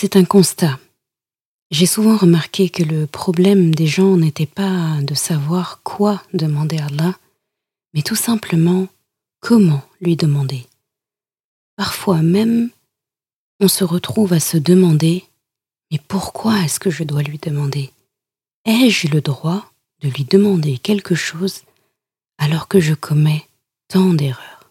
[0.00, 0.78] C'est un constat.
[1.72, 6.86] J'ai souvent remarqué que le problème des gens n'était pas de savoir quoi demander à
[6.86, 7.18] Allah,
[7.92, 8.86] mais tout simplement
[9.40, 10.68] comment lui demander.
[11.74, 12.70] Parfois même,
[13.58, 15.24] on se retrouve à se demander
[15.90, 17.90] Mais pourquoi est-ce que je dois lui demander?
[18.66, 19.72] Ai-je le droit
[20.02, 21.62] de lui demander quelque chose
[22.38, 23.48] alors que je commets
[23.88, 24.70] tant d'erreurs?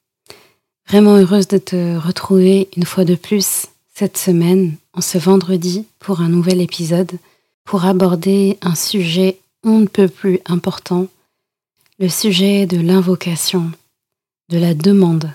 [0.91, 6.19] Vraiment heureuse de te retrouver une fois de plus cette semaine, en ce vendredi, pour
[6.19, 7.13] un nouvel épisode,
[7.63, 11.07] pour aborder un sujet on ne peut plus important,
[11.97, 13.71] le sujet de l'invocation,
[14.49, 15.31] de la demande.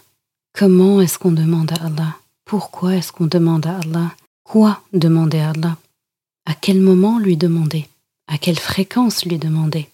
[0.52, 2.18] Comment est-ce qu'on demande à Allah?
[2.44, 4.14] Pourquoi est-ce qu'on demande à Allah?
[4.44, 5.78] Quoi demander à Allah?
[6.44, 7.88] À quel moment lui demander?
[8.26, 9.88] À quelle fréquence lui demander?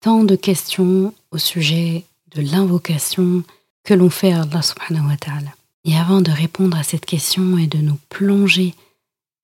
[0.00, 2.04] Tant de questions au sujet
[2.34, 3.44] de l'invocation,
[3.84, 5.54] que l'on fait à Allah subhanahu wa ta'ala.
[5.84, 8.74] Et avant de répondre à cette question et de nous plonger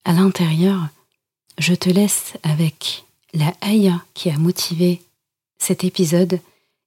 [0.03, 0.89] à l'intérieur,
[1.59, 5.01] je te laisse avec la ayah qui a motivé
[5.59, 6.39] cet épisode,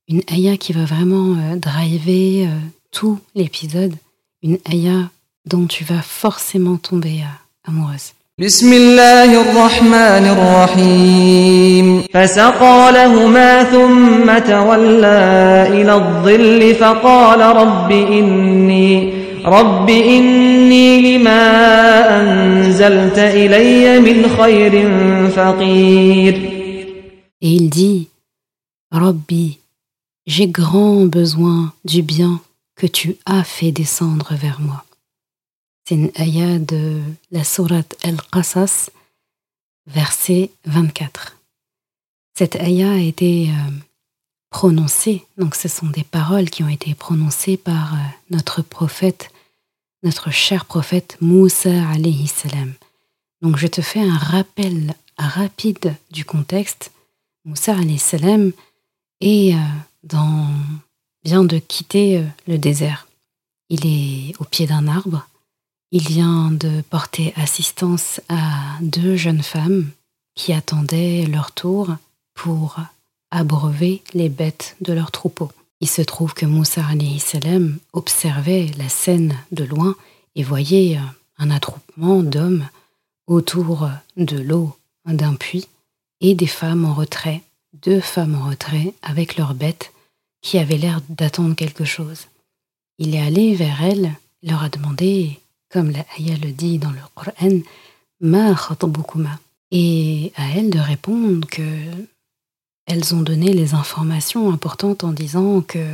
[0.09, 2.59] une ayah qui va vraiment euh, driver euh,
[2.91, 3.95] tout l'épisode,
[4.43, 5.11] une ayah
[5.47, 8.14] dont tu vas forcément tomber euh, amoureuse.
[8.41, 19.13] بسم الله الرحمن الرحيم فسقى لهما ثم تولى إلى الظل فقال رب إني
[19.47, 21.43] رب إني لما
[22.21, 24.73] أنزلت إلي من خير
[25.31, 26.35] فقير
[27.41, 28.09] Et il dit,
[28.91, 29.59] Rabbi,
[30.27, 32.41] j'ai grand besoin du bien
[32.75, 34.83] que tu as fait descendre vers moi.
[35.87, 38.89] C'est une ayah de la sourate Al-Qasas,
[39.87, 41.37] verset 24.
[42.35, 43.71] Cette ayah a été euh,
[44.49, 47.99] prononcée, donc ce sont des paroles qui ont été prononcées par euh,
[48.31, 49.31] notre prophète,
[50.03, 52.73] notre cher prophète Moussa alayhi salam.
[53.43, 56.93] Donc je te fais un rappel rapide du contexte.
[57.45, 58.53] Moussa alayhi salam
[59.21, 60.17] est euh,
[61.25, 63.07] vient de quitter le désert.
[63.69, 65.29] Il est au pied d'un arbre
[65.95, 69.93] il vient de porter assistance à deux jeunes femmes
[70.35, 71.95] qui attendaient leur tour
[72.35, 72.81] pour
[73.31, 75.53] abreuver les bêtes de leur troupeau.
[75.81, 76.83] Il se trouve que Moussa
[77.21, 79.95] salam observait la scène de loin
[80.35, 80.99] et voyait
[81.39, 82.69] un attroupement d'hommes
[83.29, 84.77] autour de l'eau
[85.07, 85.69] d'un puits
[86.21, 87.41] et des femmes en retrait,
[87.73, 89.93] deux femmes en retrait avec leurs bêtes
[90.43, 92.27] qui avaient l'air d'attendre quelque chose.
[92.99, 94.13] Il est allé vers elles,
[94.43, 95.39] leur a demandé
[95.75, 97.59] comme la le dit dans le Coran,
[98.21, 98.55] ma
[99.73, 101.63] Et à elles de répondre que
[102.87, 105.85] elles ont donné les informations importantes en disant que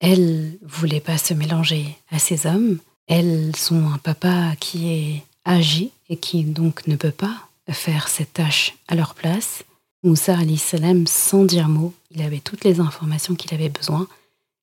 [0.00, 2.78] elles voulaient pas se mélanger à ces hommes.
[3.06, 7.36] Elles sont un papa qui est âgé et qui donc ne peut pas
[7.70, 9.62] faire cette tâche à leur place.
[10.02, 14.08] Moussa salam, sans dire mot, il avait toutes les informations qu'il avait besoin,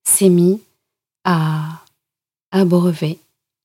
[0.04, 0.60] s'est mis
[1.24, 1.82] à
[2.52, 3.20] abreuver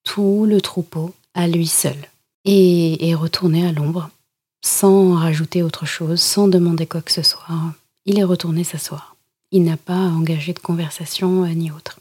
[0.05, 1.97] tout le troupeau à lui seul
[2.45, 4.11] et est retourné à l'ombre
[4.63, 7.47] sans rajouter autre chose, sans demander quoi que ce soit.
[8.05, 9.17] Il est retourné s'asseoir.
[9.51, 11.99] Il n'a pas engagé de conversation euh, ni autre.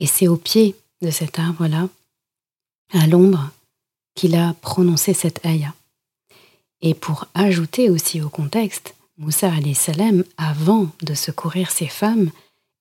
[0.00, 1.88] Et c'est au pied de cet arbre-là,
[2.92, 3.50] à l'ombre,
[4.14, 5.74] qu'il a prononcé cette ayah.
[6.80, 12.30] Et pour ajouter aussi au contexte, Moussa salam, avant de secourir ses femmes,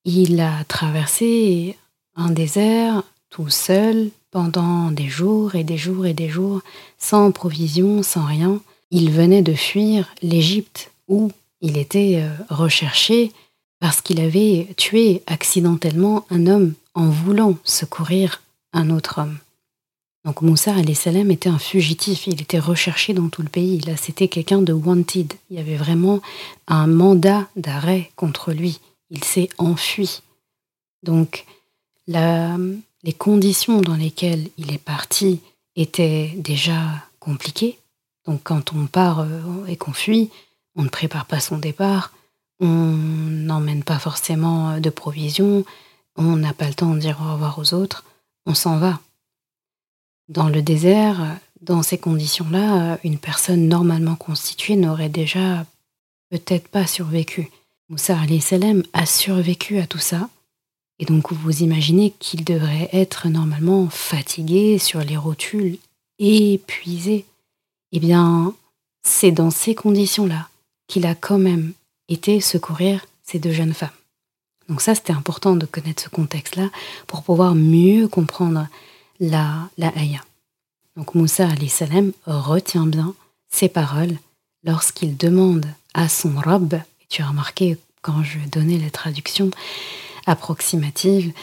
[0.06, 1.78] il a traversé
[2.16, 6.62] un désert tout seul, pendant des jours et des jours et des jours,
[7.00, 8.62] sans provision, sans rien.
[8.92, 11.32] Il venait de fuir l'Égypte où
[11.62, 13.32] il était euh, recherché
[13.80, 18.42] parce qu'il avait tué accidentellement un homme en voulant secourir
[18.74, 19.40] un autre homme.
[20.24, 23.80] Donc Moussa salam était un fugitif, il était recherché dans tout le pays.
[23.80, 25.34] Là, c'était quelqu'un de wanted.
[25.50, 26.22] Il y avait vraiment
[26.68, 28.80] un mandat d'arrêt contre lui.
[29.10, 30.22] Il s'est enfui.
[31.02, 31.46] Donc,
[33.04, 35.42] les conditions dans lesquelles il est parti
[35.76, 36.80] étaient déjà
[37.20, 37.80] compliquées.
[38.26, 40.30] Donc, quand on part euh, et qu'on fuit,
[40.76, 42.12] on ne prépare pas son départ,
[42.60, 45.66] on n'emmène pas forcément de provisions,
[46.16, 48.04] on n'a pas le temps de dire au revoir aux autres,
[48.46, 49.00] on s'en va.
[50.30, 55.66] Dans le désert, dans ces conditions-là, une personne normalement constituée n'aurait déjà
[56.30, 57.50] peut-être pas survécu.
[57.90, 58.18] Moussa
[58.94, 60.30] a survécu à tout ça.
[61.02, 65.80] Et donc vous imaginez qu'il devrait être normalement fatigué sur les rotules,
[66.20, 67.26] épuisé.
[67.92, 68.54] Eh bien,
[69.02, 70.48] c'est dans ces conditions-là
[70.88, 71.74] qu'il a quand même
[72.08, 73.90] été secourir ces deux jeunes femmes.
[74.70, 76.70] Donc ça, c'était important de connaître ce contexte-là
[77.08, 78.68] pour pouvoir mieux comprendre
[79.20, 80.24] la, la ayah.
[80.96, 83.16] Donc Moussa salam retient bien
[83.50, 84.20] ces paroles
[84.64, 85.66] lorsqu'il demande
[85.96, 89.50] à son robe, et tu as remarqué quand je donnais la traduction
[90.26, 91.34] approximative,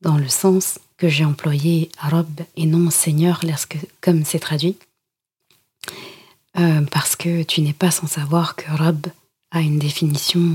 [0.00, 4.76] dans le sens que j'ai employé robe et non seigneur, lorsque, comme c'est traduit,
[6.58, 9.06] euh, parce que tu n'es pas sans savoir que robe
[9.50, 10.54] a une définition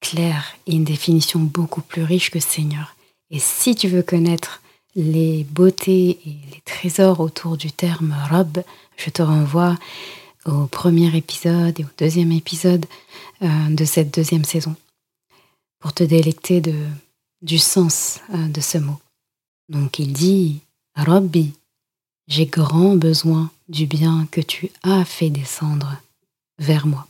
[0.00, 2.96] claire et une définition beaucoup plus riche que seigneur.
[3.30, 4.62] Et si tu veux connaître
[4.94, 8.62] les beautés et les trésors autour du terme robe,
[8.96, 9.76] je te renvoie
[10.44, 12.86] au premier épisode et au deuxième épisode
[13.42, 14.74] euh, de cette deuxième saison
[15.80, 16.74] pour te délecter de,
[17.42, 18.98] du sens euh, de ce mot.
[19.68, 20.60] Donc il dit
[20.96, 21.52] Robbi,
[22.28, 25.96] j'ai grand besoin du bien que tu as fait descendre
[26.58, 27.06] vers moi.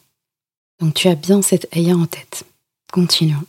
[0.81, 2.45] Donc tu as bien cette ayah en tête.
[2.93, 3.45] Continuons.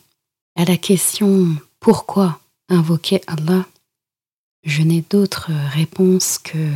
[0.56, 2.38] À la question pourquoi
[2.68, 3.66] invoquer Allah,
[4.62, 6.72] je n'ai d'autre réponse que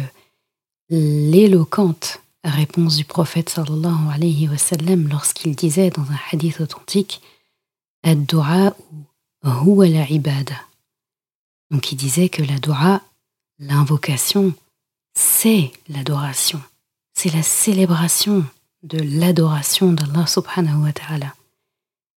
[0.90, 7.20] l'éloquente réponse du prophète sallallahu alayhi wa sallam lorsqu'il disait dans un hadith authentique
[8.04, 8.76] Ad-du'a
[9.44, 10.60] huwa la ibada.
[11.70, 13.02] Donc il disait que la dua,
[13.58, 14.54] l'invocation,
[15.14, 16.62] c'est l'adoration.
[17.14, 18.44] C'est la célébration
[18.82, 21.34] de l'adoration d'Allah subhanahu wa ta'ala.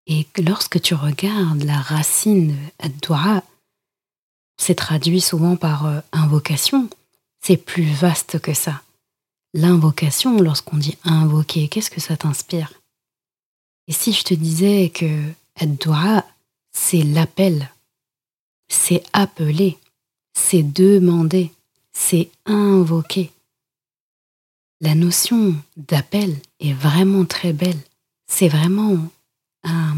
[0.07, 3.43] Et lorsque tu regardes la racine ad-du'a,
[4.57, 6.89] c'est traduit souvent par euh, invocation.
[7.41, 8.83] C'est plus vaste que ça.
[9.55, 12.73] L'invocation, lorsqu'on dit invoquer, qu'est-ce que ça t'inspire?
[13.89, 15.79] Et si je te disais que ad
[16.83, 17.71] c'est l'appel,
[18.69, 19.79] c'est appeler,
[20.33, 21.53] c'est demander,
[21.93, 23.31] c'est invoquer.
[24.81, 27.79] La notion d'appel est vraiment très belle.
[28.27, 28.97] C'est vraiment
[29.63, 29.95] un,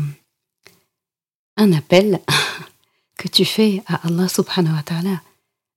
[1.73, 2.21] appel
[3.17, 5.23] que tu fais à Allah subhanahu wa ta'ala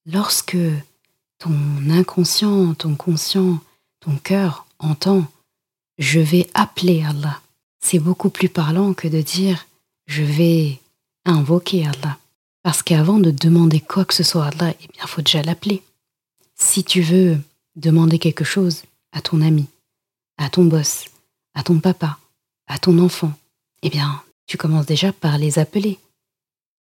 [0.07, 0.57] lorsque
[1.37, 1.55] ton
[1.89, 3.59] inconscient, ton conscient,
[3.99, 5.25] ton cœur entend
[5.97, 7.39] je vais appeler Allah.
[7.79, 9.67] C'est beaucoup plus parlant que de dire
[10.07, 10.81] je vais
[11.25, 12.17] invoquer Allah.
[12.63, 15.83] Parce qu'avant de demander quoi que ce soit à Allah, eh bien, faut déjà l'appeler.
[16.55, 17.37] Si tu veux
[17.75, 19.67] demander quelque chose à ton ami,
[20.37, 21.05] à ton boss,
[21.53, 22.17] à ton papa,
[22.67, 23.33] à ton enfant,
[23.83, 25.99] eh bien, tu commences déjà par les appeler.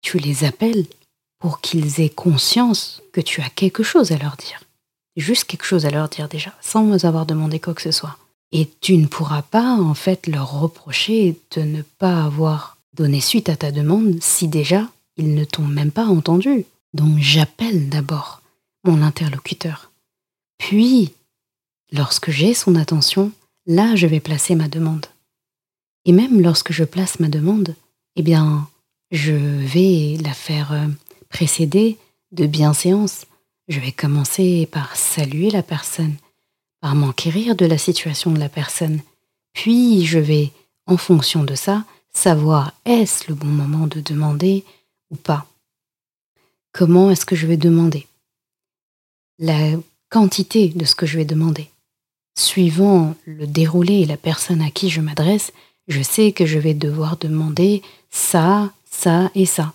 [0.02, 0.87] Tu les appelles
[1.38, 4.62] pour qu'ils aient conscience que tu as quelque chose à leur dire.
[5.16, 8.16] Juste quelque chose à leur dire déjà, sans avoir demandé quoi que ce soit.
[8.52, 13.48] Et tu ne pourras pas, en fait, leur reprocher de ne pas avoir donné suite
[13.48, 16.64] à ta demande si déjà ils ne t'ont même pas entendu.
[16.92, 18.42] Donc j'appelle d'abord
[18.84, 19.90] mon interlocuteur.
[20.58, 21.12] Puis,
[21.92, 23.32] lorsque j'ai son attention,
[23.66, 25.06] là je vais placer ma demande.
[26.04, 27.74] Et même lorsque je place ma demande,
[28.16, 28.68] eh bien,
[29.10, 30.86] je vais la faire euh,
[31.30, 31.98] précéder
[32.32, 33.26] de bienséance.
[33.68, 36.14] Je vais commencer par saluer la personne,
[36.80, 39.00] par m'enquérir de la situation de la personne.
[39.54, 40.52] Puis je vais,
[40.86, 41.84] en fonction de ça,
[42.14, 44.64] savoir est-ce le bon moment de demander
[45.11, 45.47] ou pas.
[46.73, 48.06] Comment est-ce que je vais demander?
[49.38, 49.73] La
[50.09, 51.68] quantité de ce que je vais demander.
[52.37, 55.52] Suivant le déroulé et la personne à qui je m'adresse,
[55.88, 59.73] je sais que je vais devoir demander ça, ça et ça.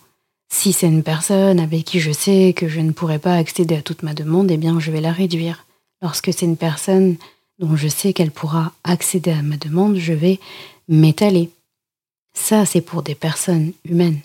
[0.51, 3.81] Si c'est une personne avec qui je sais que je ne pourrai pas accéder à
[3.81, 5.65] toute ma demande, eh bien je vais la réduire.
[6.01, 7.17] Lorsque c'est une personne
[7.59, 10.39] dont je sais qu'elle pourra accéder à ma demande, je vais
[10.87, 11.51] m'étaler.
[12.39, 14.21] Ça, c'est pour des personnes humaines.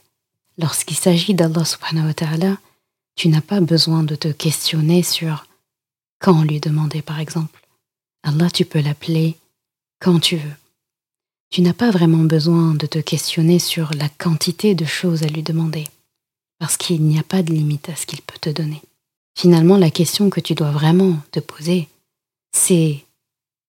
[0.56, 2.56] Lorsqu'il s'agit d'Allah subhanahu wa ta'ala,
[3.16, 5.46] Tu n'as pas besoin de te questionner sur
[6.18, 7.60] quand lui demander, par exemple.
[8.22, 9.36] Allah, tu peux l'appeler
[10.00, 10.56] quand tu veux.
[11.50, 15.42] Tu n'as pas vraiment besoin de te questionner sur la quantité de choses à lui
[15.42, 15.84] demander,
[16.58, 18.82] parce qu'il n'y a pas de limite à ce qu'il peut te donner.
[19.36, 21.88] Finalement, la question que tu dois vraiment te poser,
[22.52, 23.04] c'est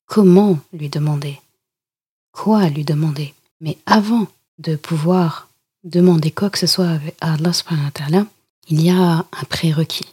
[0.05, 1.39] comment lui demander,
[2.31, 3.33] quoi lui demander.
[3.61, 5.49] Mais avant de pouvoir
[5.83, 8.25] demander quoi que ce soit à Allah subhanahu wa ta'ala,
[8.67, 10.07] il y a un prérequis.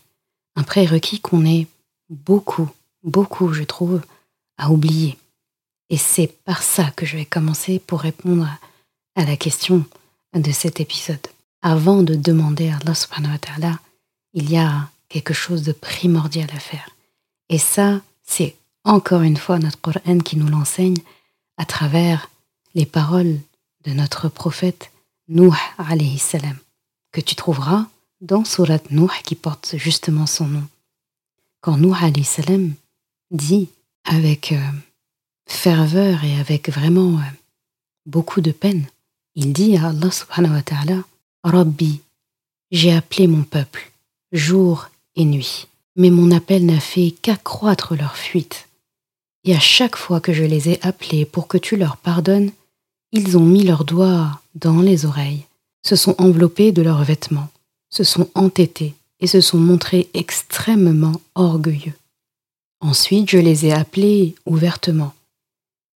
[0.56, 1.66] Un prérequis qu'on est
[2.10, 2.68] beaucoup,
[3.02, 4.02] beaucoup, je trouve,
[4.58, 5.18] à oublier.
[5.88, 8.48] Et c'est par ça que je vais commencer pour répondre
[9.14, 9.84] à la question
[10.34, 11.26] de cet épisode.
[11.62, 13.78] Avant de demander à Allah subhanahu wa ta'ala,
[14.34, 16.90] il y a quelque chose de primordial à faire.
[17.48, 20.96] Et ça, c'est encore une fois notre Coran qui nous l'enseigne
[21.58, 22.30] à travers
[22.74, 23.38] les paroles
[23.84, 24.90] de notre prophète
[25.28, 26.56] Nuh alayhi salam,
[27.12, 27.86] que tu trouveras
[28.20, 30.66] dans Surat Nuh qui porte justement son nom.
[31.60, 32.74] Quand Nuh alayhi salam
[33.30, 33.68] dit
[34.04, 34.70] avec euh,
[35.46, 37.22] ferveur et avec vraiment euh,
[38.06, 38.86] beaucoup de peine,
[39.34, 41.02] il dit à Allah subhanahu wa ta'ala
[41.44, 42.00] Rabbi,
[42.70, 43.90] j'ai appelé mon peuple
[44.32, 48.68] jour et nuit, mais mon appel n'a fait qu'accroître leur fuite.
[49.44, 52.52] Et à chaque fois que je les ai appelés pour que tu leur pardonnes,
[53.12, 55.46] ils ont mis leurs doigts dans les oreilles,
[55.84, 57.50] se sont enveloppés de leurs vêtements,
[57.90, 61.94] se sont entêtés et se sont montrés extrêmement orgueilleux.
[62.80, 65.14] Ensuite, je les ai appelés ouvertement.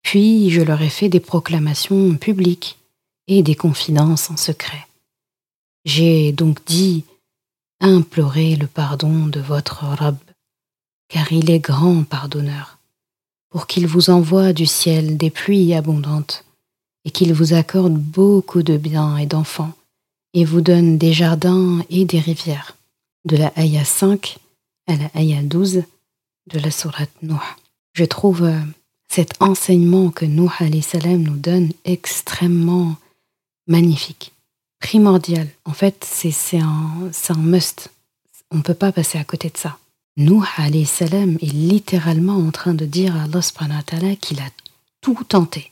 [0.02, 2.78] Puis, je leur ai fait des proclamations publiques
[3.26, 4.86] et des confidences en secret.
[5.84, 7.04] J'ai donc dit
[7.80, 10.16] Implorez le pardon de votre Rab,
[11.08, 12.78] car il est grand pardonneur,
[13.50, 16.45] pour qu'il vous envoie du ciel des pluies abondantes,
[17.06, 19.72] et qu'il vous accorde beaucoup de biens et d'enfants,
[20.34, 22.76] et vous donne des jardins et des rivières.
[23.24, 24.38] De la Aya 5
[24.88, 25.84] à la Aya 12
[26.48, 27.34] de la Sourate Nuh.
[27.92, 28.58] Je trouve euh,
[29.08, 30.50] cet enseignement que Nuh
[30.82, 32.96] salam nous donne extrêmement
[33.68, 34.32] magnifique,
[34.80, 35.48] primordial.
[35.64, 37.90] En fait, c'est un, must.
[38.50, 39.78] On ne peut pas passer à côté de ça.
[40.16, 40.44] Nuh
[40.84, 44.50] salam est littéralement en train de dire à Allah qu'il a
[45.00, 45.70] tout tenté.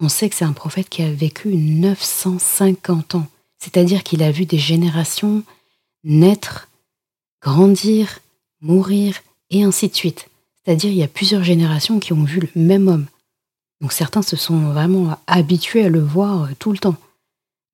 [0.00, 3.26] On sait que c'est un prophète qui a vécu 950 ans,
[3.58, 5.42] c'est-à-dire qu'il a vu des générations
[6.04, 6.68] naître,
[7.42, 8.20] grandir,
[8.60, 10.28] mourir et ainsi de suite.
[10.64, 13.06] C'est-à-dire il y a plusieurs générations qui ont vu le même homme.
[13.80, 16.96] Donc certains se sont vraiment habitués à le voir euh, tout le temps.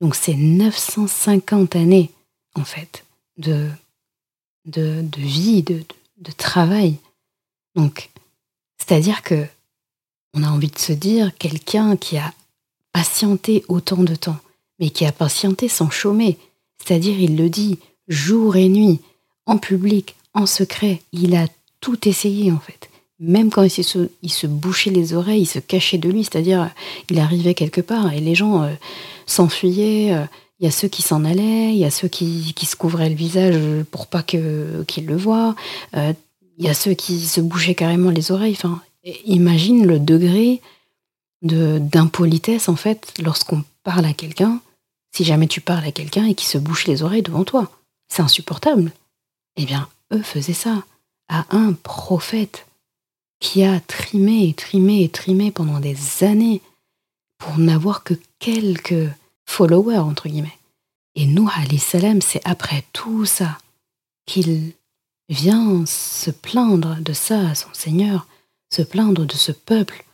[0.01, 2.11] Donc c'est 950 années,
[2.55, 3.05] en fait,
[3.39, 3.69] de,
[4.67, 5.83] de, vie, de,
[6.19, 6.97] de, travail.
[7.75, 8.11] Donc,
[8.79, 9.47] c'est-à-dire que
[10.37, 12.33] on a envie de se dire quelqu'un qui a
[12.93, 14.39] patienté autant de temps,
[14.79, 16.39] mais qui a patienté sans chômer.
[16.79, 17.79] C'est-à-dire, il le dit
[18.09, 19.01] jour et nuit,
[19.47, 21.01] en public, en secret.
[21.13, 21.47] Il a
[21.81, 22.91] tout essayé en fait.
[23.19, 26.71] Même quand il se, bouchait les oreilles, il se cachait de lui, c'est-à-dire
[27.11, 28.75] il arrivait quelque part et les gens euh,
[29.25, 30.13] s'enfuyaient.
[30.13, 30.25] Euh,
[30.59, 33.15] il y a ceux qui s'en allaient, il y a ceux qui, se couvraient le
[33.15, 33.59] visage
[33.91, 35.55] pour pas que qu'ils le voient.
[35.97, 36.15] Euh,
[36.59, 38.57] il y a ceux qui se bouchaient carrément les oreilles.
[39.25, 40.61] Imagine le degré
[41.43, 44.61] de d'impolitesse en fait lorsqu'on parle à quelqu'un.
[45.15, 47.71] Si jamais tu parles à quelqu'un et qui se bouche les oreilles devant toi,
[48.09, 48.93] c'est insupportable.
[49.57, 50.85] Eh bien, eux faisaient ça
[51.29, 52.67] à un prophète
[53.41, 56.61] qui a trimé et trimé et trimé pendant des années
[57.39, 59.11] pour n'avoir que quelques
[59.45, 60.59] followers, entre guillemets.
[61.15, 61.49] Et Nuh
[61.79, 63.59] salam, c'est après tout ça
[64.27, 64.73] qu'il
[65.29, 68.27] vient se plaindre de ça à son Seigneur,
[68.71, 70.05] se plaindre de ce peuple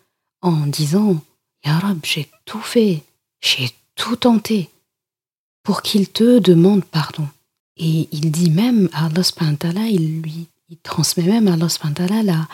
[0.40, 1.20] en disant
[1.64, 3.02] Ya Rab, j'ai tout fait,
[3.40, 4.70] j'ai tout tenté
[5.62, 7.28] pour qu'il te demande pardon.
[7.76, 12.48] Et il dit même à Allah, il lui il transmet même à Allah la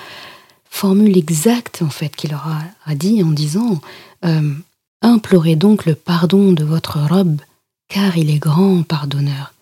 [0.68, 2.48] formule exacte en fait qu'il leur
[2.84, 3.80] a, dit en disant
[4.24, 4.54] euh,
[5.02, 7.40] Implorez donc le pardon de votre robe,
[7.88, 9.54] car il est grand pardonneur,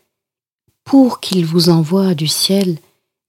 [0.85, 2.79] pour qu'il vous envoie du ciel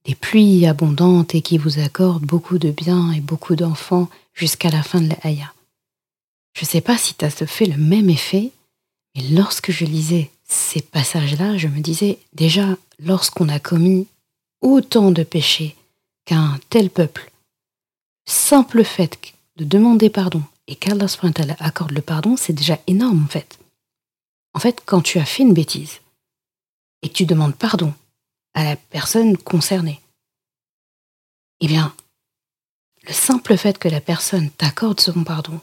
[0.07, 4.81] des pluies abondantes et qui vous accorde beaucoup de biens et beaucoup d'enfants jusqu'à la
[4.81, 5.53] fin de la Haya.
[6.53, 8.51] Je ne sais pas si ça se fait le même effet,
[9.15, 14.07] mais lorsque je lisais ces passages-là, je me disais déjà, lorsqu'on a commis
[14.61, 15.75] autant de péchés
[16.25, 17.29] qu'un tel peuple,
[18.25, 19.19] simple fait
[19.57, 21.07] de demander pardon et qu'Allah
[21.59, 23.59] accorde le pardon, c'est déjà énorme en fait.
[24.53, 25.99] En fait, quand tu as fait une bêtise
[27.01, 27.93] et que tu demandes pardon
[28.57, 30.01] à la personne concernée,
[31.59, 31.93] eh bien,
[33.03, 35.61] le simple fait que la personne t'accorde son pardon,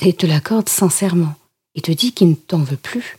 [0.00, 1.36] et te l'accorde sincèrement,
[1.76, 3.16] et te dit qu'il ne t'en veut plus,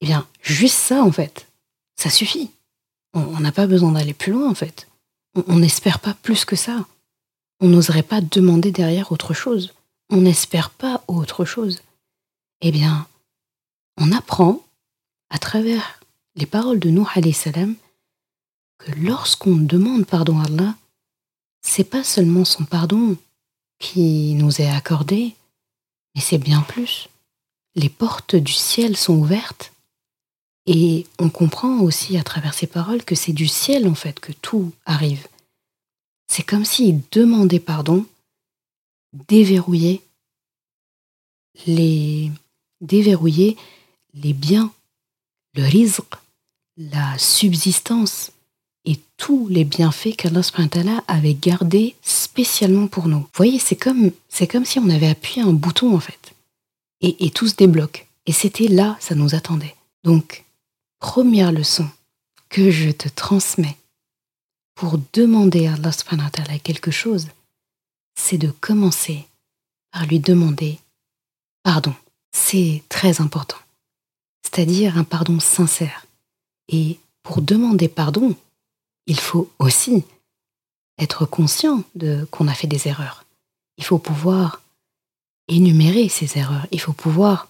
[0.00, 1.48] eh bien, juste ça en fait,
[1.96, 2.50] ça suffit.
[3.12, 4.88] on n'a pas besoin d'aller plus loin en fait.
[5.46, 6.86] On n'espère pas plus que ça.
[7.60, 9.74] On n'oserait pas demander derrière autre chose.
[10.08, 11.82] On n'espère pas autre chose.
[12.62, 13.06] Eh bien,
[13.98, 14.62] on apprend
[15.28, 16.00] à travers
[16.36, 17.04] les paroles de Nuh
[17.34, 17.76] salam
[18.80, 20.74] que lorsqu'on demande pardon à Allah,
[21.62, 23.16] c'est pas seulement son pardon
[23.78, 25.34] qui nous est accordé,
[26.14, 27.08] mais c'est bien plus.
[27.74, 29.72] Les portes du ciel sont ouvertes
[30.66, 34.32] et on comprend aussi à travers ces paroles que c'est du ciel en fait que
[34.32, 35.26] tout arrive.
[36.26, 38.06] C'est comme s'il demandait pardon,
[39.28, 40.02] déverrouiller
[41.66, 42.30] les,
[42.80, 43.56] déverrouiller
[44.14, 44.72] les biens,
[45.54, 46.04] le rizq,
[46.76, 48.32] la subsistance
[49.20, 53.18] tous les bienfaits qu'Allah avait gardés spécialement pour nous.
[53.18, 56.32] Vous voyez, c'est comme, c'est comme si on avait appuyé un bouton en fait.
[57.02, 58.06] Et, tout se débloque.
[58.24, 59.74] Et c'était là, ça nous attendait.
[60.04, 60.44] Donc,
[61.00, 61.86] première leçon
[62.48, 63.76] que je te transmets
[64.74, 67.28] pour demander à Allah quelque chose,
[68.14, 69.26] c'est de commencer
[69.92, 70.78] par lui demander
[71.62, 71.94] pardon.
[72.32, 73.58] C'est très important.
[74.42, 76.06] C'est-à-dire un pardon sincère.
[76.68, 78.34] Et pour demander pardon,
[79.06, 80.04] il faut aussi
[80.98, 83.24] être conscient de qu'on a fait des erreurs.
[83.78, 84.62] Il faut pouvoir
[85.48, 86.66] énumérer ces erreurs.
[86.70, 87.48] Il faut pouvoir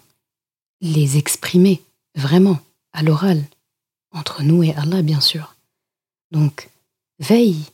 [0.80, 1.82] les exprimer
[2.14, 2.58] vraiment
[2.92, 3.44] à l'oral,
[4.12, 5.54] entre nous et Allah, bien sûr.
[6.30, 6.68] Donc,
[7.18, 7.64] veille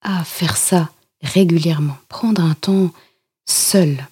[0.00, 0.90] à faire ça
[1.22, 1.96] régulièrement.
[2.08, 2.92] Prendre un temps
[3.46, 4.06] seul,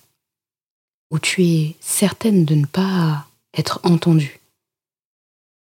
[1.10, 4.40] où tu es certaine de ne pas être entendue.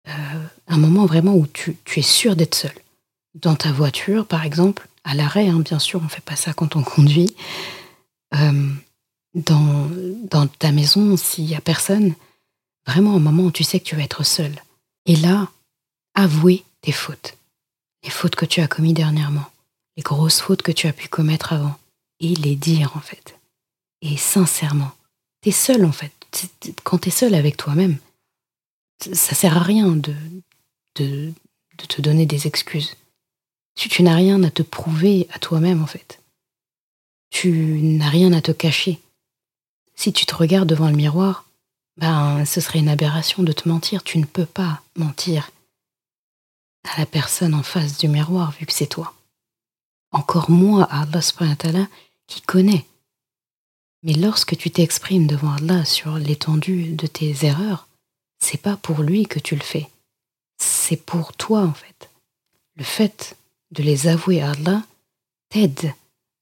[0.08, 2.78] Euh, un moment vraiment où tu, es sûr d'être seule.
[3.34, 6.52] Dans ta voiture, par exemple, à l'arrêt, hein, bien sûr, on ne fait pas ça
[6.52, 7.34] quand on conduit.
[8.34, 8.72] Euh,
[9.34, 12.14] dans, ta maison, s'il n'y a personne,
[12.86, 14.54] vraiment un moment où tu sais que tu vas être seule.
[15.06, 15.50] Et là,
[16.14, 17.36] avouer tes fautes.
[18.04, 19.46] Les fautes que tu as commises dernièrement.
[19.96, 21.76] Les grosses fautes que tu as pu commettre avant.
[22.20, 23.36] Et les dire, en fait.
[24.00, 24.92] Et sincèrement.
[25.40, 26.12] T'es seul, en fait.
[26.84, 27.98] Quand t'es seul avec toi-même,
[29.00, 30.14] ça sert à rien de
[30.94, 32.96] te donner des excuses.
[33.74, 36.20] Tu, tu n'as rien à te prouver à toi-même, en fait.
[37.30, 39.00] Tu n'as rien à te cacher.
[39.96, 41.44] Si tu te regardes devant le miroir,
[41.96, 44.02] ben, ce serait une aberration de te mentir.
[44.02, 45.50] Tu ne peux pas mentir
[46.84, 49.14] à la personne en face du miroir vu que c'est toi.
[50.12, 51.88] Encore moins à Allah
[52.26, 52.86] qui connaît.
[54.02, 57.88] Mais lorsque tu t'exprimes devant Allah sur l'étendue de tes erreurs,
[58.38, 59.88] c'est pas pour lui que tu le fais.
[60.58, 62.10] C'est pour toi en fait.
[62.76, 63.36] Le fait
[63.74, 64.82] de les avouer à Allah
[65.50, 65.92] t'aide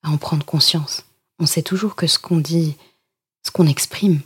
[0.03, 1.05] à en prendre conscience.
[1.39, 2.77] On sait toujours que ce qu'on dit,
[3.45, 4.21] ce qu'on exprime,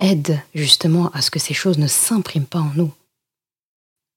[0.00, 2.92] aide justement à ce que ces choses ne s'impriment pas en nous.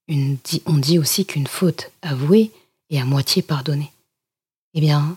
[0.08, 2.50] on dit aussi qu'une faute avouée
[2.90, 3.92] est à moitié pardonnée.
[4.74, 5.16] Eh bien,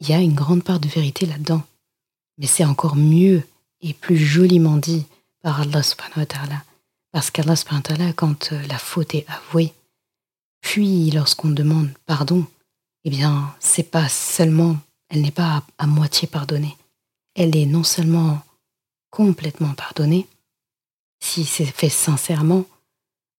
[0.00, 1.62] il y a une grande part de vérité là-dedans.
[2.38, 3.42] Mais c'est encore mieux
[3.80, 5.06] et plus joliment dit
[5.42, 6.62] par Allah subhanahu wa.
[7.12, 9.72] Parce qu'Allah subhanahu wa ta'ala, quand euh, la faute est avouée,
[10.64, 12.46] puis lorsqu'on demande pardon,
[13.04, 14.78] eh bien, c'est pas seulement,
[15.10, 16.74] elle n'est pas à moitié pardonnée.
[17.34, 18.40] Elle est non seulement
[19.10, 20.26] complètement pardonné
[21.20, 22.64] si c'est fait sincèrement,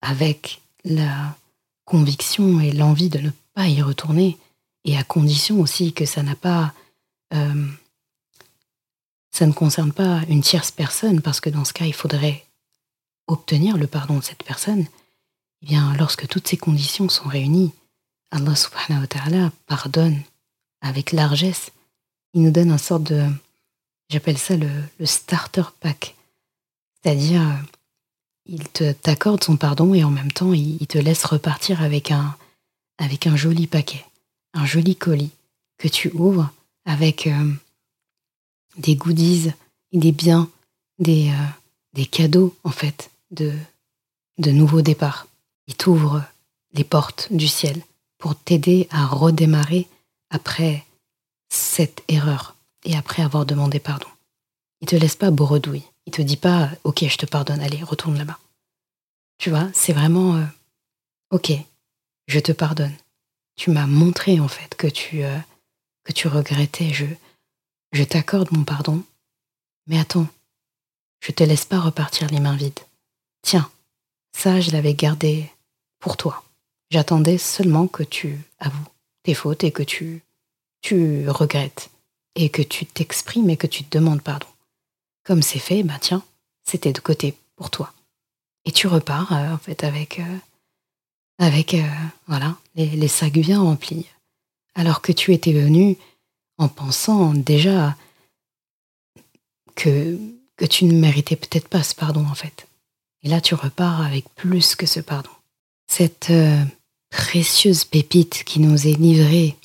[0.01, 1.35] avec la
[1.83, 4.37] conviction et l'envie de ne pas y retourner,
[4.83, 6.73] et à condition aussi que ça n'a pas...
[7.33, 7.67] Euh,
[9.31, 12.45] ça ne concerne pas une tierce personne, parce que dans ce cas, il faudrait
[13.27, 14.85] obtenir le pardon de cette personne.
[15.65, 17.71] Eh bien, lorsque toutes ces conditions sont réunies,
[18.29, 20.21] Allah subhanahu wa ta'ala pardonne
[20.81, 21.71] avec largesse.
[22.35, 23.27] Il nous donne un sorte de,
[24.11, 24.69] J'appelle ça le,
[25.05, 26.13] starter pack.
[27.01, 27.41] C'est-à-dire,
[28.45, 32.37] il t'accorde son pardon et en même temps, il, te laisse repartir avec un,
[32.99, 34.05] avec un joli paquet,
[34.53, 35.31] un joli colis
[35.79, 36.51] que tu ouvres
[36.85, 37.51] avec euh,
[38.77, 39.51] des goodies,
[39.93, 40.47] des biens,
[40.99, 41.47] des, euh,
[41.93, 43.51] des cadeaux en fait de,
[44.37, 45.25] de nouveaux départs.
[45.67, 46.23] Il t'ouvre
[46.73, 47.81] les portes du ciel
[48.17, 49.87] pour t'aider à redémarrer
[50.29, 50.85] après
[51.49, 54.07] cette erreur et après avoir demandé pardon.
[54.81, 55.83] Il te laisse pas boredouille.
[56.05, 58.39] Il te dit pas OK, je te pardonne, allez, retourne là-bas.
[59.37, 60.45] Tu vois, c'est vraiment euh,
[61.31, 61.51] OK,
[62.27, 62.95] je te pardonne.
[63.55, 65.37] Tu m'as montré en fait que tu euh,
[66.03, 67.05] que tu regrettais, je
[67.91, 69.03] je t'accorde mon pardon.
[69.87, 70.27] Mais attends,
[71.21, 72.79] je te laisse pas repartir les mains vides.
[73.41, 73.69] Tiens,
[74.35, 75.49] ça je l'avais gardé
[76.05, 76.43] pour toi.
[76.91, 78.89] J'attendais seulement que tu avoues
[79.23, 80.21] tes fautes et que tu
[80.81, 81.89] tu regrettes
[82.35, 84.45] et que tu t'exprimes et que tu te demandes pardon.
[85.23, 86.23] Comme c'est fait, bah tiens,
[86.63, 87.91] c'était de côté pour toi.
[88.65, 90.37] Et tu repars euh, en fait avec, euh,
[91.39, 91.81] avec euh,
[92.27, 94.05] voilà les, sacs bien remplis,
[94.75, 95.97] alors que tu étais venu
[96.59, 97.97] en pensant déjà
[99.73, 100.19] que,
[100.55, 102.67] que tu ne méritais peut-être pas ce pardon en fait.
[103.23, 105.31] Et là, tu repars avec plus que ce pardon.
[105.87, 106.63] Cette euh,
[107.09, 109.55] précieuse pépite qui nous est livrée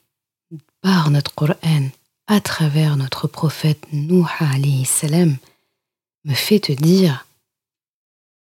[0.81, 1.89] par notre Coran
[2.27, 4.87] à travers notre prophète Nuh alayhi
[6.25, 7.27] me fait te dire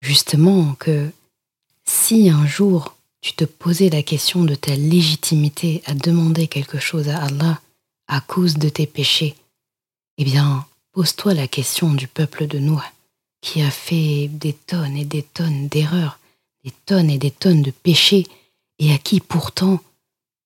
[0.00, 1.10] justement que
[1.84, 7.08] si un jour tu te posais la question de ta légitimité à demander quelque chose
[7.08, 7.60] à Allah
[8.06, 9.34] à cause de tes péchés,
[10.18, 12.82] eh bien, pose-toi la question du peuple de Noé
[13.40, 16.18] qui a fait des tonnes et des tonnes d'erreurs,
[16.64, 18.26] des tonnes et des tonnes de péchés,
[18.78, 19.80] et à qui pourtant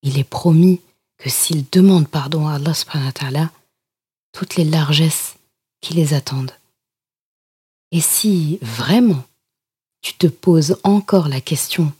[0.02, 0.80] il est promis
[1.16, 3.48] que s'il demande pardon à Allah subhanahu
[4.32, 5.36] toutes les largesses
[5.80, 6.52] qui les attendent.
[7.90, 9.24] Et si vraiment
[10.02, 11.92] tu te poses encore la question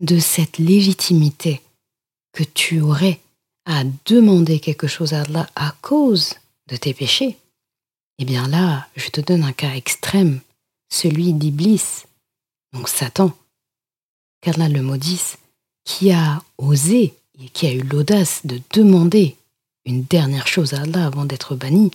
[0.00, 1.60] de cette légitimité
[2.32, 3.20] que tu aurais
[3.66, 6.34] à demander quelque chose à Allah à cause
[6.68, 7.36] de tes péchés,
[8.18, 10.40] eh bien là, je te donne un cas extrême,
[10.88, 12.04] celui d'Iblis,
[12.72, 13.32] donc Satan,
[14.40, 15.38] qu'Allah le maudisse,
[15.84, 19.36] qui a osé et qui a eu l'audace de demander
[19.84, 21.90] une dernière chose à Allah avant d'être banni,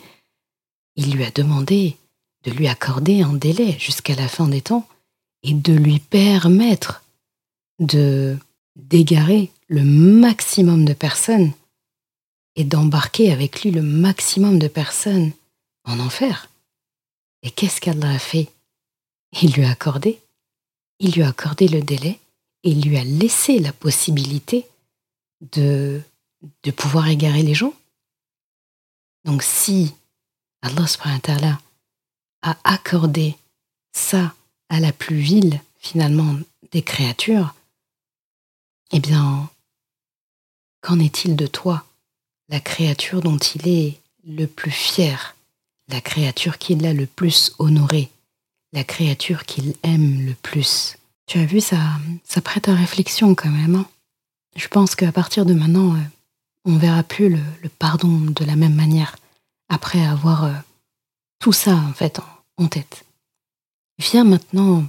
[0.96, 1.98] il lui a demandé
[2.44, 4.88] de lui accorder un délai jusqu'à la fin des temps
[5.44, 7.04] et de lui permettre
[7.80, 8.38] de
[8.76, 11.54] d'égarer le maximum de personnes
[12.56, 15.32] et d'embarquer avec lui le maximum de personnes
[15.86, 16.50] en enfer.
[17.42, 18.50] Et qu'est-ce qu'Allah a fait?
[19.42, 20.20] Il lui a accordé,
[21.00, 22.20] il lui a accordé le délai
[22.64, 24.68] et il lui a laissé la possibilité
[25.54, 26.02] de,
[26.64, 27.74] de pouvoir égarer les gens.
[29.24, 29.94] Donc si
[30.62, 31.60] Allah
[32.42, 33.36] a accordé
[33.92, 34.34] ça
[34.70, 36.36] à la plus vile, finalement,
[36.72, 37.54] des créatures,
[38.92, 39.50] eh bien,
[40.82, 41.86] qu'en est-il de toi,
[42.50, 45.36] la créature dont il est le plus fier,
[45.88, 48.10] la créature qu'il a le plus honorée,
[48.76, 51.78] la créature qu'il aime le plus Tu as vu, ça,
[52.24, 53.76] ça prête à réflexion quand même.
[53.76, 53.88] Hein
[54.56, 56.00] Je pense qu'à partir de maintenant, euh,
[56.66, 59.16] on verra plus le, pardon de la même manière,
[59.70, 60.54] après avoir euh,
[61.40, 62.20] tout ça en fait
[62.58, 63.06] en tête.
[63.98, 64.84] Vient maintenant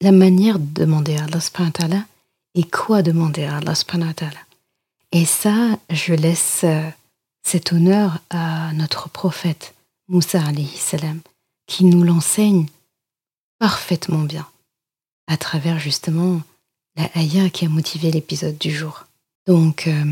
[0.00, 2.04] la manière de demander à Allah
[2.54, 3.74] et quoi demander à Allah
[5.12, 6.88] Et ça, je laisse euh,
[7.42, 9.74] cet honneur à notre prophète
[10.08, 11.20] Moussa alayhi salam,
[11.66, 12.66] qui nous l'enseigne
[13.58, 14.46] parfaitement bien,
[15.26, 16.42] à travers justement
[16.96, 19.06] la ayah qui a motivé l'épisode du jour.
[19.46, 20.04] Donc, euh,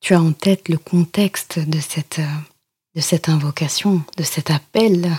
[0.00, 2.38] tu as en tête le contexte de cette, euh,
[2.94, 5.10] de cette invocation, de cet appel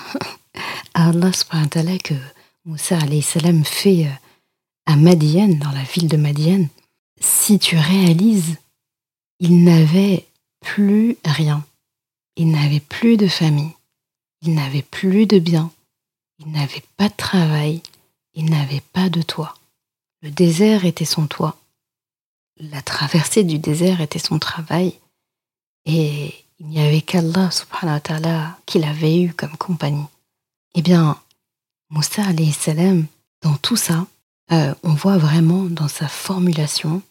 [0.93, 2.13] à Allah que
[2.65, 4.11] Moussa salam fait euh,
[4.85, 6.67] à Madian, dans la ville de Madian,
[7.19, 8.57] si tu réalises,
[9.39, 10.25] il n'avait
[10.61, 11.65] plus rien.
[12.35, 13.71] Il n'avait plus de famille.
[14.41, 15.71] Il n'avait plus de biens.
[16.39, 17.81] Il n'avait pas de travail.
[18.33, 19.55] Il n'avait pas de toit.
[20.21, 21.57] Le désert était son toit.
[22.57, 24.99] La traversée du désert était son travail.
[25.85, 30.05] Et il n'y avait qu'Allah subhanahu wa ta'ala qu'il avait eu comme compagnie.
[30.75, 31.19] Eh bien,
[31.89, 32.23] Moussa
[32.53, 33.07] salam,
[33.41, 34.05] dans tout ça,
[34.51, 37.01] euh, on voit vraiment dans sa formulation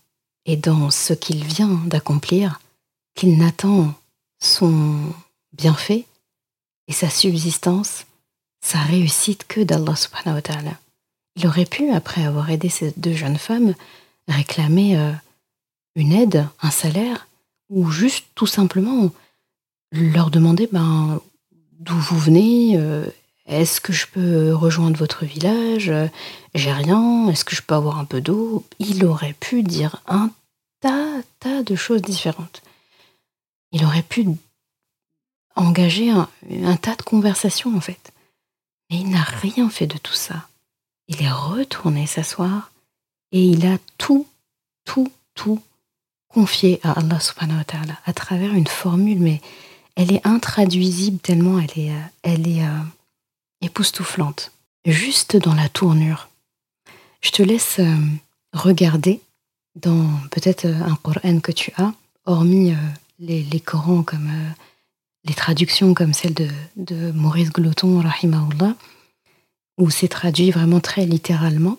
[0.44, 2.60] et dans ce qu'il vient d'accomplir
[3.14, 3.94] qu'il n'attend
[4.38, 5.12] son
[5.52, 6.06] bienfait
[6.86, 8.04] et sa subsistance,
[8.60, 10.72] sa réussite que d'Allah subhanahu wa ta'ala.
[11.36, 13.74] Il aurait pu, après avoir aidé ces deux jeunes femmes,
[14.26, 15.12] réclamer euh,
[15.94, 17.28] une aide, un salaire,
[17.70, 19.10] ou juste tout simplement
[19.92, 21.20] leur demander ben,
[21.78, 23.06] d'où vous venez, euh,
[23.46, 25.90] est-ce que je peux rejoindre votre village
[26.54, 27.28] J'ai rien.
[27.30, 28.64] Est-ce que je peux avoir un peu d'eau?
[28.78, 30.30] Il aurait pu dire un
[30.80, 32.62] tas, tas de choses différentes.
[33.72, 34.26] Il aurait pu
[35.56, 36.28] engager un,
[36.76, 38.12] tas de conversations en fait.
[38.90, 40.48] Mais il n'a rien fait de tout ça.
[41.08, 42.70] Il est retourné s'asseoir
[43.32, 44.26] et il a tout,
[44.84, 45.60] tout, tout
[46.28, 49.40] confié à Allah subhanahu wa ta'ala à travers une formule, mais
[49.96, 52.82] elle est intraduisible tellement elle est, euh, elle est, euh,
[53.62, 54.52] époustouflante,
[54.84, 56.28] juste dans la tournure.
[57.20, 57.96] Je te laisse euh,
[58.52, 59.20] regarder
[59.74, 61.92] dans peut-être un Coran que tu as,
[62.26, 62.74] hormis
[63.18, 64.30] les, les Corans comme
[65.28, 68.74] les traductions comme celle de, Maurice Gloton, rahimahullah,
[69.78, 71.78] où c'est traduit vraiment très littéralement.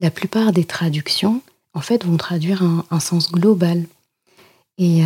[0.00, 1.42] La plupart des traductions,
[1.74, 3.86] en fait, vont traduire un, sens global.
[4.78, 5.02] Et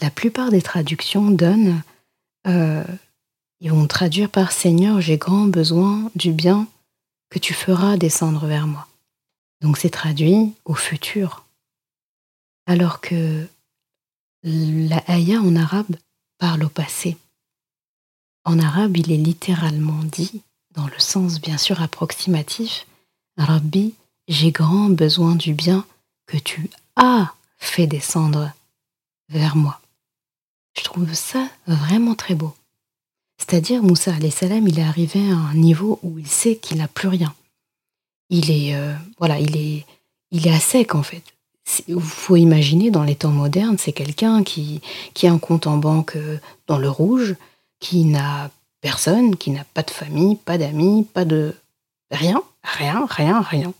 [0.00, 1.82] la plupart des traductions donnent
[3.64, 6.66] ils vont traduire par Seigneur, j'ai grand besoin du bien
[7.30, 8.86] que tu feras descendre vers moi.
[9.62, 11.46] Donc c'est traduit au futur.
[12.66, 13.48] Alors que
[14.42, 15.96] la aya en arabe
[16.62, 17.16] au passé.
[18.44, 20.42] En arabe, il est littéralement dit,
[20.74, 22.86] dans le sens bien sûr approximatif,
[23.36, 23.94] Rabbi,
[24.28, 25.84] j'ai grand besoin du bien
[26.26, 28.52] que tu as fait descendre
[29.28, 29.80] vers moi.
[30.76, 32.54] Je trouve ça vraiment très beau.
[33.38, 37.08] C'est-à-dire, Moussa salam, il est arrivé à un niveau où il sait qu'il n'a plus
[37.08, 37.34] rien.
[38.30, 39.86] Il est, euh, voilà, il est,
[40.30, 41.24] il est à sec en fait.
[41.88, 44.82] Il faut imaginer dans les temps modernes, c'est quelqu'un qui,
[45.22, 47.36] a un compte en banque euh, dans le rouge,
[47.80, 48.50] qui n'a
[48.80, 51.54] personne, qui n'a pas de famille, pas d'amis, pas de
[52.10, 53.72] rien, rien, rien, rien,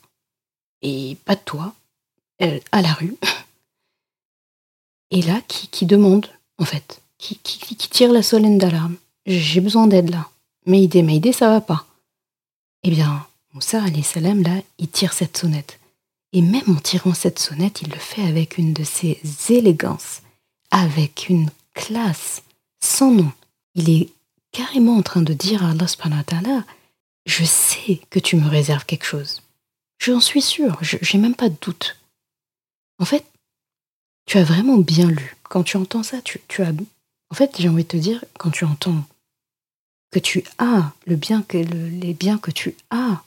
[0.81, 1.75] et pas de toi,
[2.73, 3.17] à la rue.
[5.11, 6.27] Et là, qui, qui demande,
[6.59, 8.97] en fait, qui, qui, qui tire la solenne d'alarme.
[9.27, 10.29] J'ai besoin d'aide là.
[10.67, 11.87] Mais idée, ça va pas.
[12.83, 15.79] Eh bien, Moussa, salam, là, il tire cette sonnette.
[16.35, 20.21] Et même en tirant cette sonnette, il le fait avec une de ses élégances,
[20.73, 22.43] avec une classe
[22.81, 23.33] sans nom.
[23.77, 24.11] Il est
[24.51, 26.25] carrément en train de dire à Allah subhanahu
[27.25, 29.43] je sais que tu me réserves quelque chose.
[29.99, 31.97] J'en suis sûr, j'ai même pas de doute.
[32.99, 33.25] En fait,
[34.27, 35.37] tu as vraiment bien lu.
[35.45, 36.73] Quand tu entends ça, tu, as.
[37.31, 39.05] En fait, j'ai envie de te dire, quand tu entends
[40.11, 43.23] que tu as le bien que les biens que tu as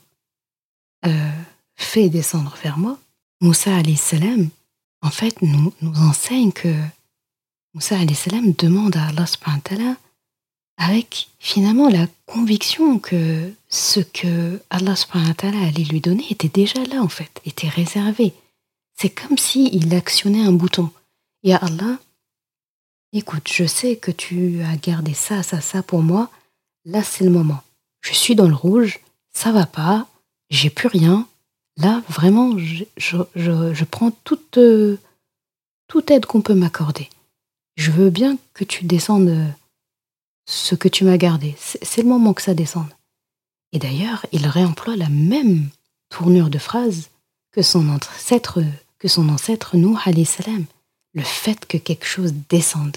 [1.06, 1.30] euh,
[1.78, 2.98] fait descendre vers moi,
[3.40, 4.48] Moussa salam,
[5.00, 6.74] en fait, nous, nous enseigne que
[7.72, 9.94] Moussa salam demande à Allah subhanahu
[10.76, 17.00] avec finalement la conviction que ce que Allah subhanahu allait lui donner était déjà là
[17.02, 18.34] en fait, était réservé.
[18.96, 20.90] C'est comme s'il il actionnait un bouton.
[21.44, 21.98] Et à Allah,
[23.12, 26.30] écoute, je sais que tu as gardé ça, ça, ça pour moi.
[26.84, 27.62] Là, c'est le moment.
[28.00, 28.98] Je suis dans le rouge,
[29.32, 30.08] ça va pas,
[30.50, 31.26] j'ai plus rien,
[31.78, 34.98] Là, vraiment, je, prends toute, euh,
[35.86, 37.08] toute aide qu'on peut m'accorder.
[37.76, 39.46] Je veux bien que tu descendes euh,
[40.46, 41.54] ce que tu m'as gardé.
[41.58, 42.90] C'est le moment que ça descende.
[43.72, 45.68] Et d'ailleurs, il réemploie la même
[46.08, 47.10] tournure de phrase
[47.52, 48.60] que son ancêtre,
[48.98, 49.76] que son ancêtre
[51.14, 52.96] le fait que quelque chose descende.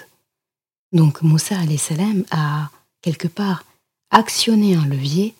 [0.92, 2.70] Donc Moussa salam a
[3.02, 3.64] quelque part
[4.10, 5.36] actionné un levier